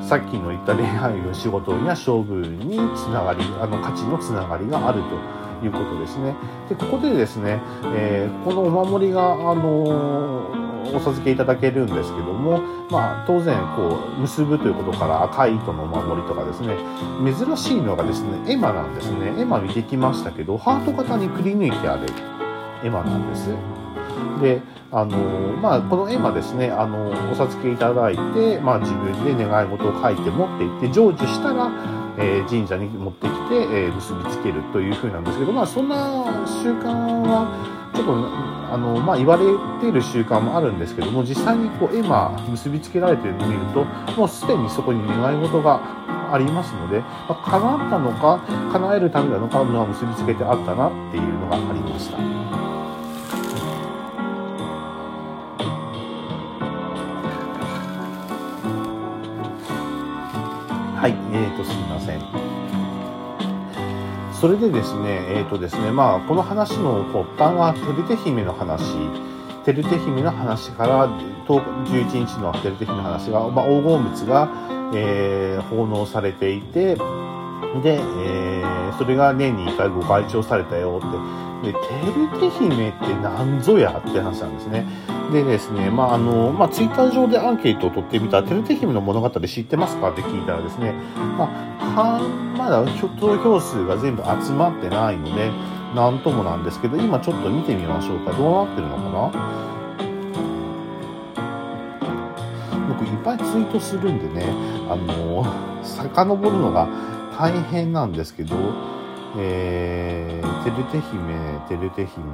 [0.09, 6.35] さっきの言った恋愛の仕事や勝負につながり、あの価値のつながりがあるということですね。
[6.69, 7.61] で、ここでですね、
[7.95, 16.77] えー、このお守りが、あのー、お授けいただけるんですけども、まあ、当然、こう、結ぶということから赤い糸のお守りとかですね、
[17.25, 19.33] 珍しいのがですね、絵馬なんですね。
[19.39, 22.07] 絵馬見てきましたけど、ハート型にくり抜いてある
[22.85, 23.49] 絵馬なんです。
[24.41, 25.19] で、あの
[25.61, 31.71] まあ、この絵馬ですね、あのお授けいただいて、まあ、自分で願い事を書いて持っていって、成就したら、
[32.19, 35.97] えー、神社に持ってきて、えー、結びつけるというふうなんですけど、まあ、そんな
[36.47, 36.87] 習慣
[37.27, 37.49] は、
[37.95, 38.15] ちょっと、
[38.73, 39.45] あの、まあ、言われ
[39.81, 43.85] ている習慣もあるんですけども、実際にこう、絵馬結びつけられているのを見ると、
[44.17, 45.81] もうすでにそこに願い事が
[46.33, 48.41] ありますので、まあ、叶ったのか、
[48.73, 52.44] 叶えるためなのか、のは結びつけてあったなっていうのがありました。
[61.05, 62.21] はい、えーと、すみません。
[64.33, 68.97] それでですね、えっ、ー、とですね、まあ、この話の発端は、テルテ姫の話、
[69.67, 71.07] テルテ姫の話から、
[71.47, 74.49] 11日のテルテ姫の話が、まあ、黄金物が、
[74.95, 81.71] えー、奉納されていて、で、えー、それが年に1回ご開帳されたよって。
[81.71, 81.79] で、テ
[82.17, 84.87] ルテ姫って何ぞやって話なんですね。
[85.33, 90.11] でですね、まあ、あの、まあ、ツイッター上でアンケートを取ってみた、テルテ姫の物語知ってますか？
[90.11, 90.93] って聞いたらですね、
[91.37, 91.49] ま
[91.81, 92.21] あ、
[92.57, 92.85] まだ
[93.19, 95.51] 投票数が全部集まってないので、
[95.95, 98.33] なんともなんですけど、今ちょっと見てみましょうか。
[98.33, 99.33] どうなってるのかな？
[102.89, 104.47] 僕いっぱいツイートするんでね、
[104.89, 105.45] あの、
[105.83, 106.87] 遡るのが
[107.37, 108.55] 大変なんですけど、
[109.37, 112.25] えー、てるて姫、てるて姫、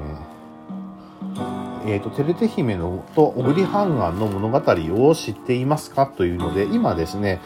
[1.86, 4.62] えーと、てるて姫のと小栗半眼の物語
[5.08, 6.06] を知っていますか？
[6.06, 7.40] というので、今ですね、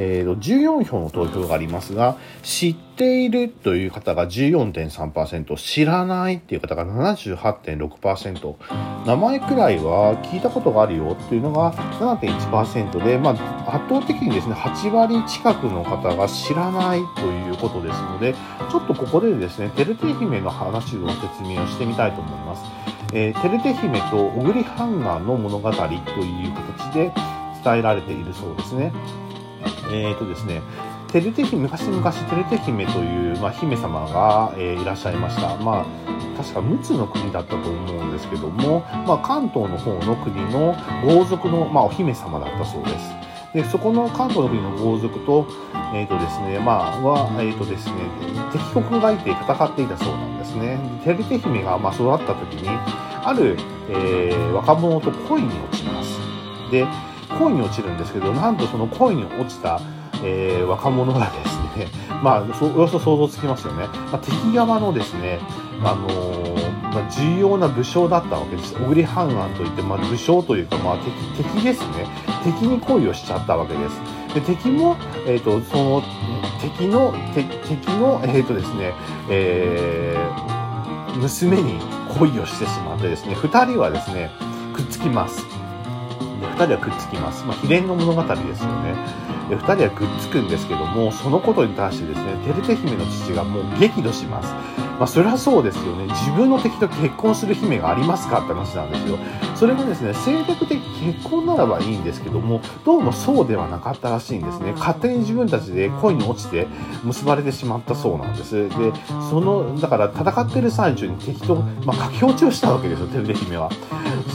[0.00, 8.54] えーと、14票の投票がありますが、知っているという方が14.3%、知らないっていう方が78.6%、
[9.04, 13.30] 名前くらいは聞いたことがあるよっていうのが7.1%で、ま
[13.66, 18.34] あ、圧倒的にですね、8割近くの方が知らないということですので、
[18.70, 22.62] ちょっとここでですね、てるて姫の話の説明をしてみたいと思います。
[23.12, 27.12] えー、てるて姫と小栗半眼の物語という形で
[27.64, 28.92] 伝えられているそうですね。
[29.90, 30.62] えっ、ー、とですね、
[31.08, 35.56] テルテ姫、昔々テルテ姫という、まあ、姫様が、えー、いらっしゃいました。
[35.56, 35.86] まあ、
[36.36, 43.28] 確か陸奥の国だったと思うんですけども、まあ、関東の方の国の豪族の、まあ、お姫様だったそうです。
[43.54, 45.46] で、そこの関東の国の豪族と、
[45.94, 47.94] えっ、ー、とですね、まあ、は、えっ、ー、とですね、
[48.52, 50.78] 敵国がいて戦っていたそうなんですね。
[51.04, 52.68] テルテ姫が、まあ、育った時に、
[53.24, 53.56] ある、
[53.88, 56.20] えー、若者と恋に落ちます。
[56.70, 56.86] で、
[57.38, 59.80] 恋に落ちるんですけど、なんとその恋に落ちた、
[60.22, 61.88] えー、若者がですね、
[62.22, 63.86] まあ、およそ想像つきますよね。
[64.10, 65.38] まあ、敵側のですね、
[65.84, 68.74] あのー、まあ、重要な武将だったわけです。
[68.74, 70.96] 小栗半安といって、まあ、武将というか、まあ、
[71.36, 72.06] 敵、敵ですね。
[72.42, 74.00] 敵に恋をしちゃったわけです。
[74.34, 76.02] で、敵も、え、ー、と、その、
[76.60, 78.92] 敵の、敵の、えっ、ー、とですね、
[79.28, 81.78] えー、娘に
[82.18, 84.30] 恋をしてしまってですね、二人はですね、
[84.74, 85.57] くっつきます。
[86.46, 87.44] 2人はくっつきます。
[87.44, 88.94] まあ、秘伝の物語ですよね。
[89.48, 94.52] で、2人はくっつくんですけども、そのことに対してですね、テルテ姫の父がもう激怒します。
[94.98, 96.06] まあ、それはそうですよね。
[96.08, 99.18] 自分の敵と結婚する姫がありますかって話なんですよ。
[99.54, 104.72] それがですね、性格的結婚ならばいいんですけども、どうもそうではなかったらしいんですね。
[104.72, 106.66] 勝手に自分たちで恋に落ちて
[107.04, 108.68] 結ばれてしまったそうなんです。
[108.68, 108.74] で、
[109.30, 113.70] その、だから戦ってる最中に敵と、まあ、駆け落ちをしたわけですよ、テルテ姫は。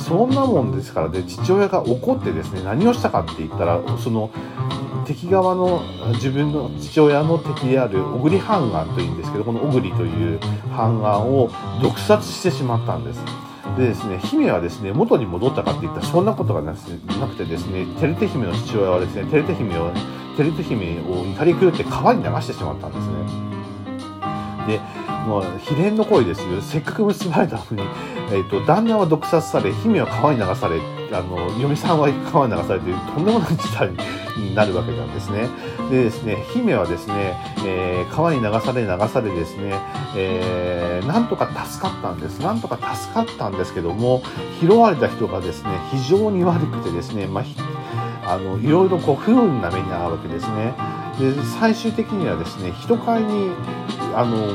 [0.07, 4.29] そんなもんですからね、父親が怒ってですね、何をしたかって言ったら、その、
[5.05, 5.83] 敵側の
[6.13, 10.39] 自分の父親の敵である小栗半眼というんですけどこの小栗という
[10.71, 11.49] 半眼を
[11.81, 13.23] 毒殺してしまったんです。
[13.77, 19.91] でですね、姫はですね、元に戻ったかって言ったらそんなことがなくてですね、テルテ姫の父親はですね、テルテ姫を、
[20.37, 23.13] テルテ姫を怒り狂って川に流してしまったんですね。
[24.67, 24.79] で、
[25.27, 26.61] もう秘伝の恋ですよ。
[26.61, 27.81] せっかく結ばれたのに、
[28.31, 30.79] えっ、ー、と、旦那は毒殺され、姫は川に流され、
[31.13, 33.91] あの、嫁さんは川に流されて、とんでもない事態
[34.37, 35.47] になるわけなんですね。
[35.89, 39.79] でですね、姫はですね、えー、川に流され流されですね、
[40.15, 42.39] えー、なんとか助かったんです。
[42.39, 44.23] なんとか助かったんですけども、
[44.59, 47.41] 拾われた人がですね、非常に悪くてですね、ま
[48.25, 50.73] あ、あの、いろいろこう、不運な目に遭うわけですね。
[51.19, 53.51] で、最終的にはですね、人買いに、
[54.15, 54.47] あの、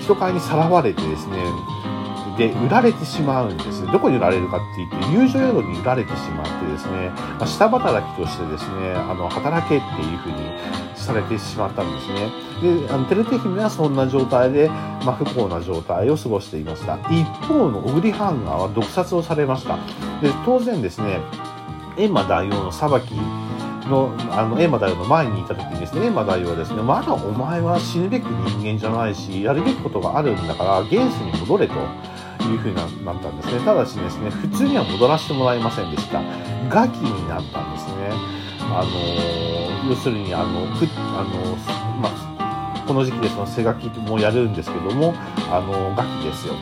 [0.00, 1.36] 人買いにさらわれてですね、
[2.36, 3.86] で、売られてしまうんです。
[3.86, 10.36] どこに売られるかって言って、友情宿に売られてしまってですね、まあ、下働きとしてですね、あの、働けっていうふうに
[10.94, 12.30] されてしまったんですね。
[12.62, 16.98] で、あの、テレテ姫はそんな状態で、まあ、不幸な状態を過ごしていました。
[17.10, 19.76] 一方の小栗ハンガーは毒殺をされました。
[20.20, 21.20] で、当然ですね、
[21.96, 23.14] 閻魔大王の裁き
[23.88, 31.74] の、あの、エンマ大王の前にいた時にですね、エンマ大王はですね、まだお前は死ぬべき人間じゃないし、やるべきことがあるんだから、現世に戻れと。
[32.48, 32.86] いうふうになっ
[33.20, 33.60] たんですね。
[33.64, 36.20] ただしですね、普通には戻らせてもらえませんでした。
[36.68, 38.10] ガキになったんですね。
[38.70, 41.56] あの、要するに、あの、くあの、
[42.00, 45.14] まあ、この時期でその背書きもやるんですけども、
[45.50, 46.54] あの、ガキですよ。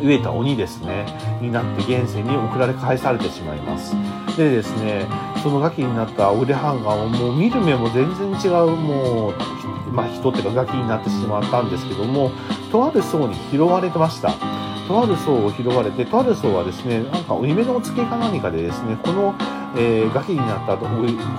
[0.00, 1.06] 飢えた鬼ですね、
[1.40, 3.94] になって現世に送られ返されてしまいます。
[4.36, 5.06] でですね、
[5.42, 12.32] そのガキになったオレハンガーをもう見る目も全然違う、もう、まあ人っていうかガキになってしまったんですけども、
[12.70, 14.61] とある層に拾われてました。
[14.92, 19.34] とある層を拾われて、とある層はですね、なんかお夢のお告げか何かでですね、この
[19.74, 20.84] えー、ガキになった後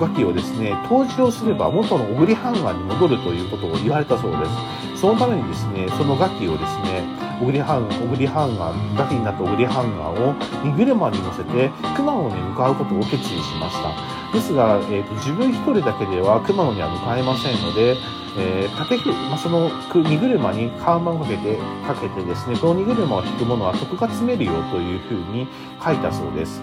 [0.00, 4.44] ガキをですね湯治をすれば元の小栗ハンガーに戻るということを言われたそうで
[4.90, 5.00] す。
[5.00, 7.06] そのためにですねそのガキをですね
[7.38, 10.34] 小栗ハン小栗ハンガーガキになった小栗ハンガーを
[10.66, 14.13] 荷車に乗せて熊野に向かうことを決意しました。
[14.34, 17.96] ですが、えーと、自分一人だけでは熊野には向かえませんので
[18.36, 18.96] えー、縦
[19.30, 21.56] まあ、その荷車に看板をかけて
[21.86, 25.46] かけてですねこの荷車を引くものは徳が詰めるよというふうに
[25.80, 26.60] 書いたそうです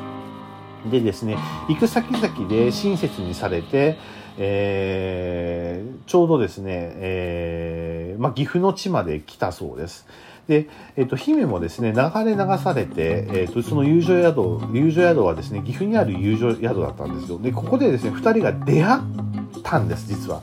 [0.90, 1.38] でですね、
[1.70, 4.00] 行く先々で親切にされて、
[4.38, 10.08] えー、ちょうどですね、えー、まあ、岐阜の地まで来たそうです。
[10.48, 17.40] で、えっ、と、姫もですね、流れ流されて、えっ、と、その友情宿、友情宿はですね、岐阜にある友情宿だったんですよ。
[17.40, 19.02] で、ここでですね、二人が出会っ
[19.64, 20.42] たんです、実は。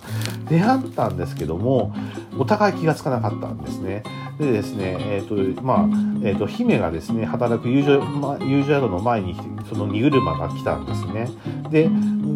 [0.49, 1.95] 出会ったんですけども、
[2.39, 4.03] お互い気がつかなかったんですね。
[4.39, 5.79] でですね、えっ、ー、と、まあ、
[6.25, 9.37] えっ、ー、と、姫がですね、働く友情、ま、友情宿の前に、
[9.69, 11.29] その荷車が来たんですね。
[11.71, 11.91] で、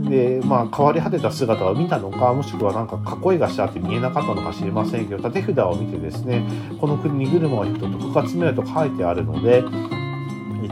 [0.09, 6.45] で、まあ、変わり果てた姿を見たのか、もしくはなんか囲いがしてあって見えなかったのか知りませんけど、縦札を見てですね、
[6.80, 9.64] この荷車を引くと特活めると書いてあるので、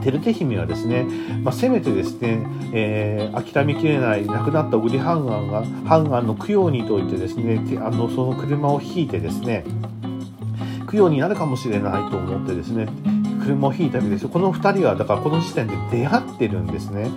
[0.02, 1.04] テルテ姫はですね、
[1.42, 9.64] まあ、せめてですね、えー、諦めきれない亡くなった小栗ハンガンが、ハンガンの供養にといてですね、あの、その車を引いてですね、
[10.90, 12.88] 供養になるかもしれないと思ってですね、
[13.42, 14.28] 車を引いたわけですよ。
[14.28, 17.10] この2人は、だからこの時点で出会ってるんですね。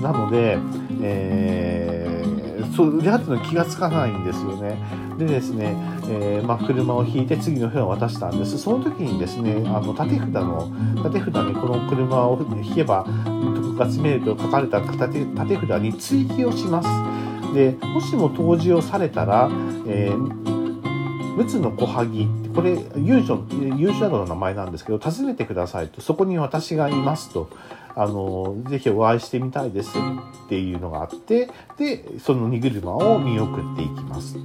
[0.00, 0.58] なので、
[1.02, 4.78] えー、そう出会っての気がつかないんですよね。
[5.18, 5.74] でですね、
[6.08, 8.58] えー、まあ、車を引いて次の日を渡したんです。
[8.58, 10.70] その時にですね、あの縦札の
[11.02, 17.54] 縦札にこの車を引けば特活メールと書かれた縦縦札に追記をします。
[17.54, 19.48] でもしも当時をされたら、
[19.86, 20.56] えー
[21.36, 23.44] 陸奥の小萩これ遊女
[23.76, 27.50] 遊女宿の名前なんですけど訪ねてくださいとそこに私がいますと
[27.98, 34.36] あのぜひお会いしてみたいですっていうのがあってでその荷車を見送っていきます。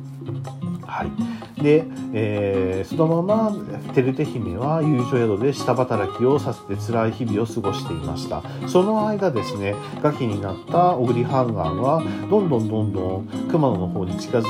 [0.86, 3.52] はい、で、えー、そのまま
[3.94, 8.42] 照手姫は遊女宿で下働きをさせて辛い日々を過ごしていました。
[8.68, 14.46] その間ですねガキになった小栗ハンガンはどんどんどんどん熊野の方に近づい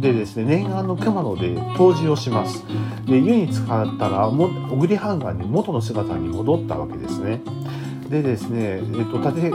[0.00, 1.56] てでですね念願の熊野で湯
[1.94, 2.62] 治をします。
[3.06, 7.40] で湯に使ったら小栗ハンガンに元の姿に戻ったわけですね。
[8.12, 9.50] でですね、えっと、縦で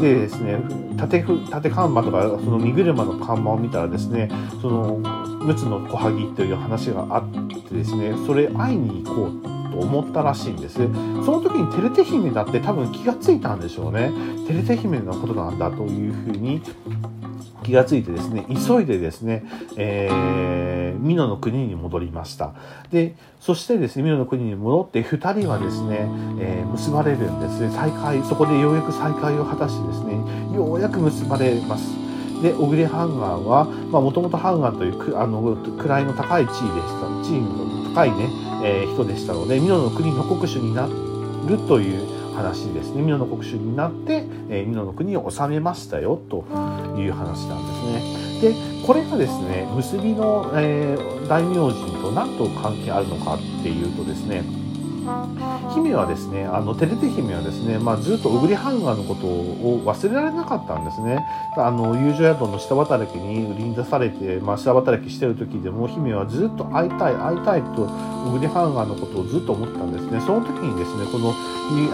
[0.00, 0.58] でですね
[0.98, 4.28] 縦縦看板とかその荷車の看板を見たらですね
[4.60, 4.98] その
[5.46, 9.42] 陸奥の小萩という話があってですねそれ会いに行こう
[9.72, 10.74] と思ったらしいんです。
[10.74, 14.10] その時にテレテ姫だって多分気がついたんでしょうね。
[14.46, 16.62] テレテ姫のことなんだというふうに
[17.64, 19.44] 気がついてですね急いでですね、
[19.76, 22.54] えー、美濃の国に戻りました。
[22.92, 26.08] でそしてですね美濃の国に戻って2人はですね、
[26.38, 27.70] えー、結ばれるんですね。
[27.70, 30.14] 再会そこでようやく再会を果たしてですね
[30.54, 32.04] ようやく結ばれます。
[32.42, 37.08] で小栗ハンガーはもともとハンガーというあの位の高い地位でした。
[37.24, 38.28] 地位の高いね、
[38.62, 46.44] えー、人でしたので美濃の国の国主になるという話ですね美濃の国主になって、えー、美濃の国を治めましたよと
[46.98, 48.24] いう話なんですね。
[48.40, 54.42] でこれがですね結びの、えー、大名人と何と関係あるのかっていうとですね
[55.74, 61.24] 姫はですねあの照手姫はですね、まあ、ずっと小栗ハンガーのことを忘れられなかったんですね。
[61.56, 70.20] あの友情宿の下働きに売りに出されて、まあ、下働きしてる時でも姫はずっと会いたい会いたいと小栗ハンガーのことをずっと思ったんですね。
[70.20, 71.34] その時にですねこの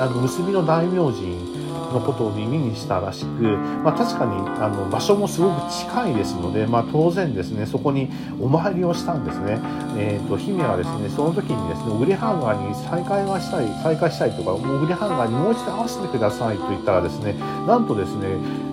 [0.02, 1.59] あの結びの大名人
[1.92, 8.10] のことを耳にしたらしく、まあ、確かにあの場所もすごく近いですので、まあ、当然ですねそこに
[8.40, 9.58] お参りをしたんですね、
[9.96, 17.34] えーと、姫はですねその時にですね小栗ハンガーに再会がしたい再会したいとか小栗ハンガーにもう一度会わせてくださいと言ったらですね
[17.66, 18.28] なんとですね、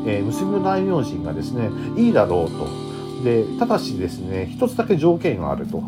[0.06, 2.88] えー、結びの大名人がですねいいだろうと。
[3.24, 5.84] でただしですね一つだけ条件があると。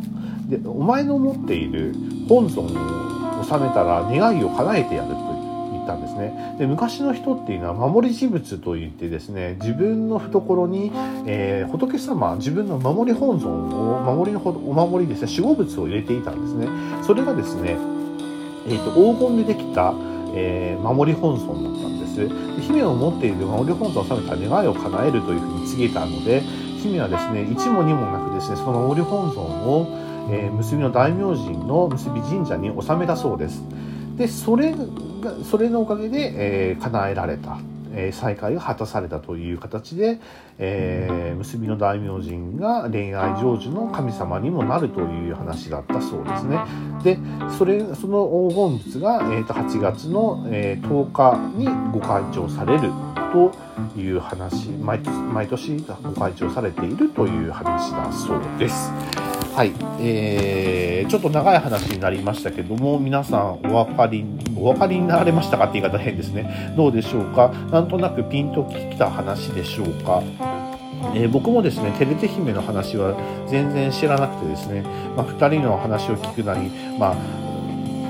[0.47, 1.93] でお前の持っている
[2.27, 5.28] 本尊を収めたら願いを叶えてやると。
[5.83, 6.55] ったんですね。
[6.57, 10.91] で昔の人っていうのは守り持仏といってですね自分の懐に、
[11.25, 16.67] えー、仏様自分の守り本尊を守りのお守りですね守護物を入れていたんですね。
[17.05, 17.77] それがですね、
[18.67, 19.93] えーと、黄金でできた、
[20.33, 22.09] えー、守り本尊だったんです。
[22.17, 26.41] で姫を持っている守り本尊を収めた願いを叶えるというふうに告げたので
[26.81, 29.87] 姫はですね一も二もなくですねその守り本尊を、
[30.31, 33.63] えー、結びの大明神の結び神社に納めたそうです。
[34.19, 37.57] でそれがそれのおかげで、えー、叶えられた、
[37.93, 40.19] えー、再会が果たされたという形で、
[40.57, 46.59] えー、結びの大明神が恋愛成就の神様にもなるという話だったそうですね。
[47.01, 47.17] で
[47.57, 52.91] それその黄金仏が、えーと、8月の、えー、10日にご開帳される
[53.31, 53.51] と
[53.99, 58.91] いう話毎毎年ご開帳されているという話だそうです。
[59.55, 64.23] はい、えー、ちょっと長い話になりましたけども、皆さんお分かり、
[64.55, 66.73] お分かりになられましたかって言い方変ですね。
[66.77, 67.49] どうでしょうか？
[67.71, 70.23] なんとなくピンときた話でしょうか？
[71.13, 73.15] えー、僕もですね、てれて姫の話は
[73.47, 74.83] 全然知らなくてですね、
[75.15, 77.15] まあ、2人の話を聞くなり、まあ、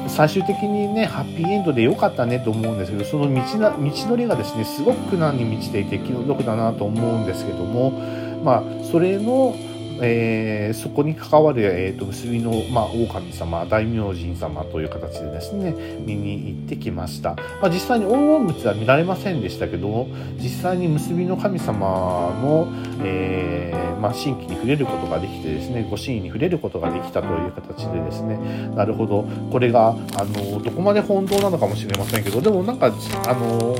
[0.09, 7.91] 最終的にね、ハッピーエンドで良かったねと思うんですけど、その道な道のりがですね、すごく苦難に満ちていて気の毒だなと思うんですけども、
[8.43, 9.55] まあ、それの、
[10.01, 15.71] えー、そこに関わる、えーと、結びの、まあ、狼様大明神様という形でですね
[16.05, 21.77] 見に行ってきました、まあ、実際に黄金仏は見られませんでしたけど実際に結びの神様
[22.41, 22.67] の、
[23.03, 28.37] えー、まあ、神器に触れることができてですねご神意に触れることができたという形でですね
[28.75, 29.23] なるほど。
[29.51, 29.93] これがあ
[30.25, 33.75] のどこまで本当なのかもしれませんけどでもなんかあの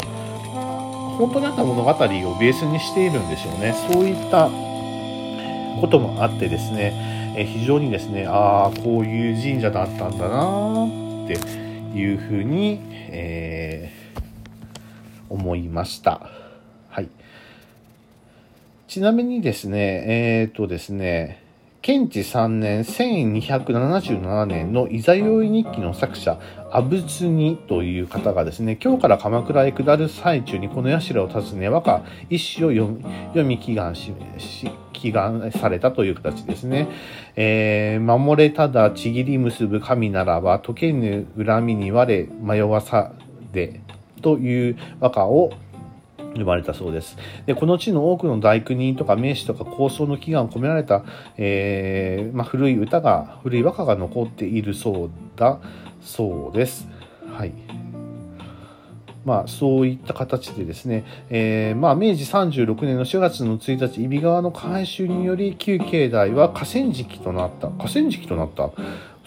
[1.17, 1.95] 本当にあった物語を
[2.39, 3.76] ベースにしているんでしょうね。
[3.91, 4.49] そういった
[5.80, 16.30] こともあってですね、え非常にですね、ああ、こういう神社だったんだなっていうふうに、えー、思いました。
[16.89, 17.09] はい。
[18.88, 21.43] ちなみにですね、えっ、ー、とですね、
[21.82, 26.38] 検知3年1277年のイザヨイ日記の作者、
[26.71, 34.13] 阿仏にという方がですね、今日から鎌倉へ下る最中にこの社を訪ね、和歌一詩を読み読み祈願し、
[34.91, 36.89] 祈願されたという形ですね。
[37.38, 43.13] えー、守れただちぎり結ぶ神ならば、解けぬ恨みに我迷わさ
[43.53, 43.80] で、
[44.21, 45.53] という和歌を
[46.36, 47.17] 生まれたそうです。
[47.45, 51.03] で、この地の多くの大工人とか名士とか高僧の祈願を込められた、
[51.38, 55.59] えー、まあ、古い歌が、古い和歌が残っているそうだ
[56.01, 56.88] そうです。
[57.34, 57.53] はい。
[59.25, 67.67] まあ、そういった形でですね、えー、まあ、明治36年の4月の1日、揖斐川の改修により、旧境内は河川敷となった。
[67.67, 68.71] 河川敷となった。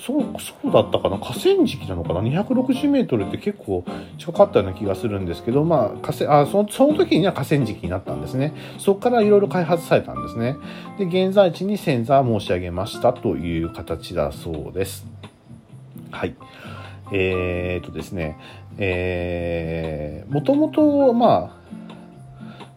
[0.05, 1.17] そう、そうだったかな？
[1.17, 3.85] 河川敷なのかな ?260 メートルって結構
[4.19, 8.53] 近かったような気がするんですけど、まあ、河川、あ、その、その時には河川敷になったんですね。
[8.79, 10.57] そこからいろいろ開発されたんですね。
[10.99, 15.07] で、現在地に先座申し上げましたという形だそうです。
[16.11, 16.35] はい。
[17.13, 18.39] えー、っとですね、
[18.79, 21.62] えー、もともと、まあ、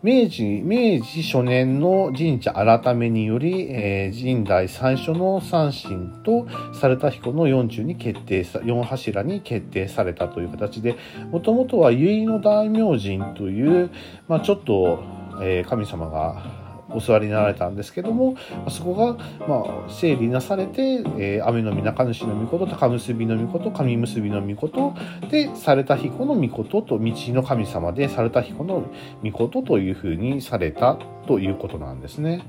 [0.05, 6.47] 明治、明治初年の神社改めにより、えー、神代最初の三神と
[6.79, 10.95] 猿田彦の40に決定さ、4柱に決定されたという形で、
[11.31, 13.89] もともとは結の大明神という、
[14.27, 15.03] まあちょっと、
[15.41, 16.64] えー、神様が
[16.95, 18.35] お座りになられたんですけども、
[18.69, 19.13] そこが、
[19.47, 24.93] まあ、整理なされて、えー、雨の御中主の御事、高結びの御事、神結びの御事、
[25.29, 28.85] で、された彦の御事と、道の神様で、された彦の
[29.23, 32.43] 御事というふうにされたということなんですね。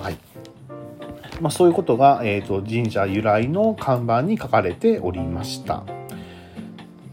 [0.00, 0.16] はい。
[1.40, 5.84] まあ、そういうことが、え、ー、と、神社由来の看板に書かれておりました。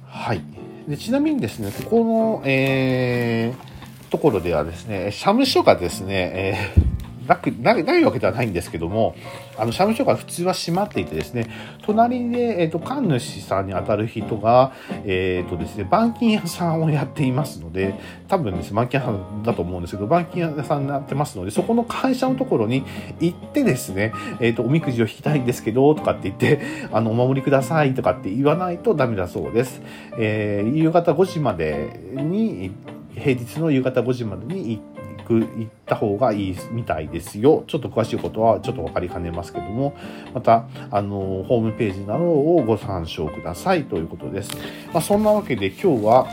[0.08, 0.42] はい。
[0.88, 3.74] でちなみにですね、ここの、えー、
[4.16, 6.95] ところではですね、社務所がですね、えー
[7.28, 9.16] なくなないわけではないんですけども、
[9.57, 11.49] あの、社務所が普通は閉まっていてですね、
[11.84, 14.74] 隣で、えっ、ー、と、神主さんに当たる人が、
[15.05, 17.95] えっ、ー、とですね、板金屋さんをやっていますので、
[18.28, 22.84] 多分ですね、板金屋さんだと思うんですけど、板金屋さんになってますので、そこの会社のところに
[23.20, 26.61] 行ってですね、えっ、ー、と、おみくじを引きたいんですけど、とかって言って、
[26.91, 29.82] あの、お守りくださいとかって言わないとダメだそうです。
[30.20, 32.72] えー、夕方5時までに
[33.16, 37.63] 平日の夕方5時までに行く、行った方がいいみたいですよ。
[37.68, 39.95] ちょっと詳しいことはちょっと分かりかねますけども、
[40.34, 44.51] また、あの、ホームページなどをご参照くださいということです。
[44.93, 46.28] まあ、そんなわけで今日は、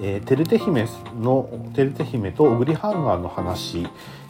[0.00, 0.86] えー、テルテ姫
[1.20, 3.86] の、テルテ姫と小栗ハンガーの話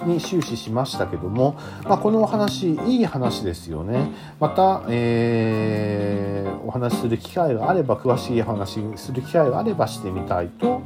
[0.07, 4.11] に終始しましたけども、まあ、このお話、いい話ですよね。
[4.41, 10.81] また、えー、お話しする機会があれば、詳しい話する機会があればしてみたいと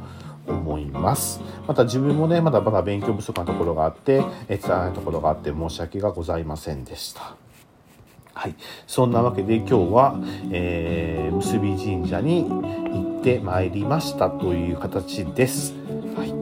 [0.47, 1.41] 思います。
[1.67, 7.35] また自分もね、まだまだ勉強不足なところがあって、え伝わないところがあって申し訳がございませんでした。
[8.33, 8.55] はい。
[8.87, 10.19] そんなわけで今日は、
[10.51, 15.75] えー、結び神社に行ってまいりましたという形です。
[16.15, 16.33] はい。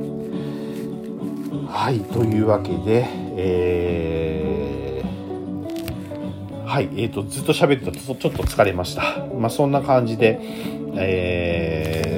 [1.68, 2.00] はい。
[2.00, 6.90] というわけで、えー、はい。
[6.96, 9.28] え、ー、と、ずっと喋ってたとちょっと疲れました。
[9.38, 10.40] まあ、そんな感じで、
[10.96, 12.11] えー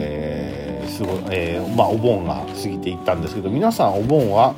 [1.03, 4.55] すご、えー、まあ、お盆が過ぎていったんですけど皆さんお盆は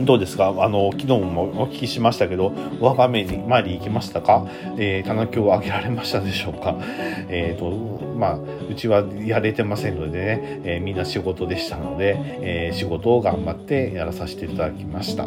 [0.00, 0.54] どうですか？
[0.58, 4.46] あの、昨日もお聞きしましたけど、お墓参り参り行きましたか？
[4.78, 6.76] えー、棚橋をあげられましたでしょうか？
[7.28, 8.38] えっ、ー、と、まあ、
[8.70, 15.24] うちはやれてませんのでね、えー、みんな仕事でしたので、えー、仕事を頑張ってやらさせていただきました。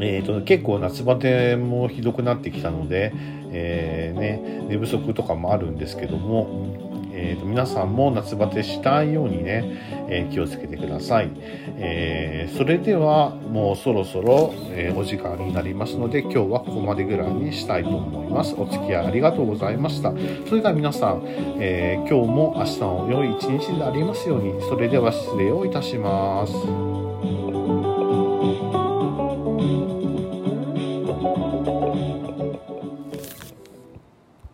[0.00, 3.12] えーと、結構夏バテもひどくなってきたので、
[3.50, 6.92] えーね、寝不足とかもあるんですけども、
[7.24, 9.64] えーと、皆さんも夏バテしたいようにね、
[10.08, 11.30] えー、気をつけてください、
[11.78, 18.54] えー、それではもうそろそろ、えー、お時間になりますので今日はここまでぐらいにしたいと思います。
[18.58, 20.12] お付き合いありがとうございました。
[20.46, 21.22] それでは皆さん、
[21.58, 24.60] え今日も明日の良い一日でありますように。
[24.62, 26.93] それでは失礼をいたします。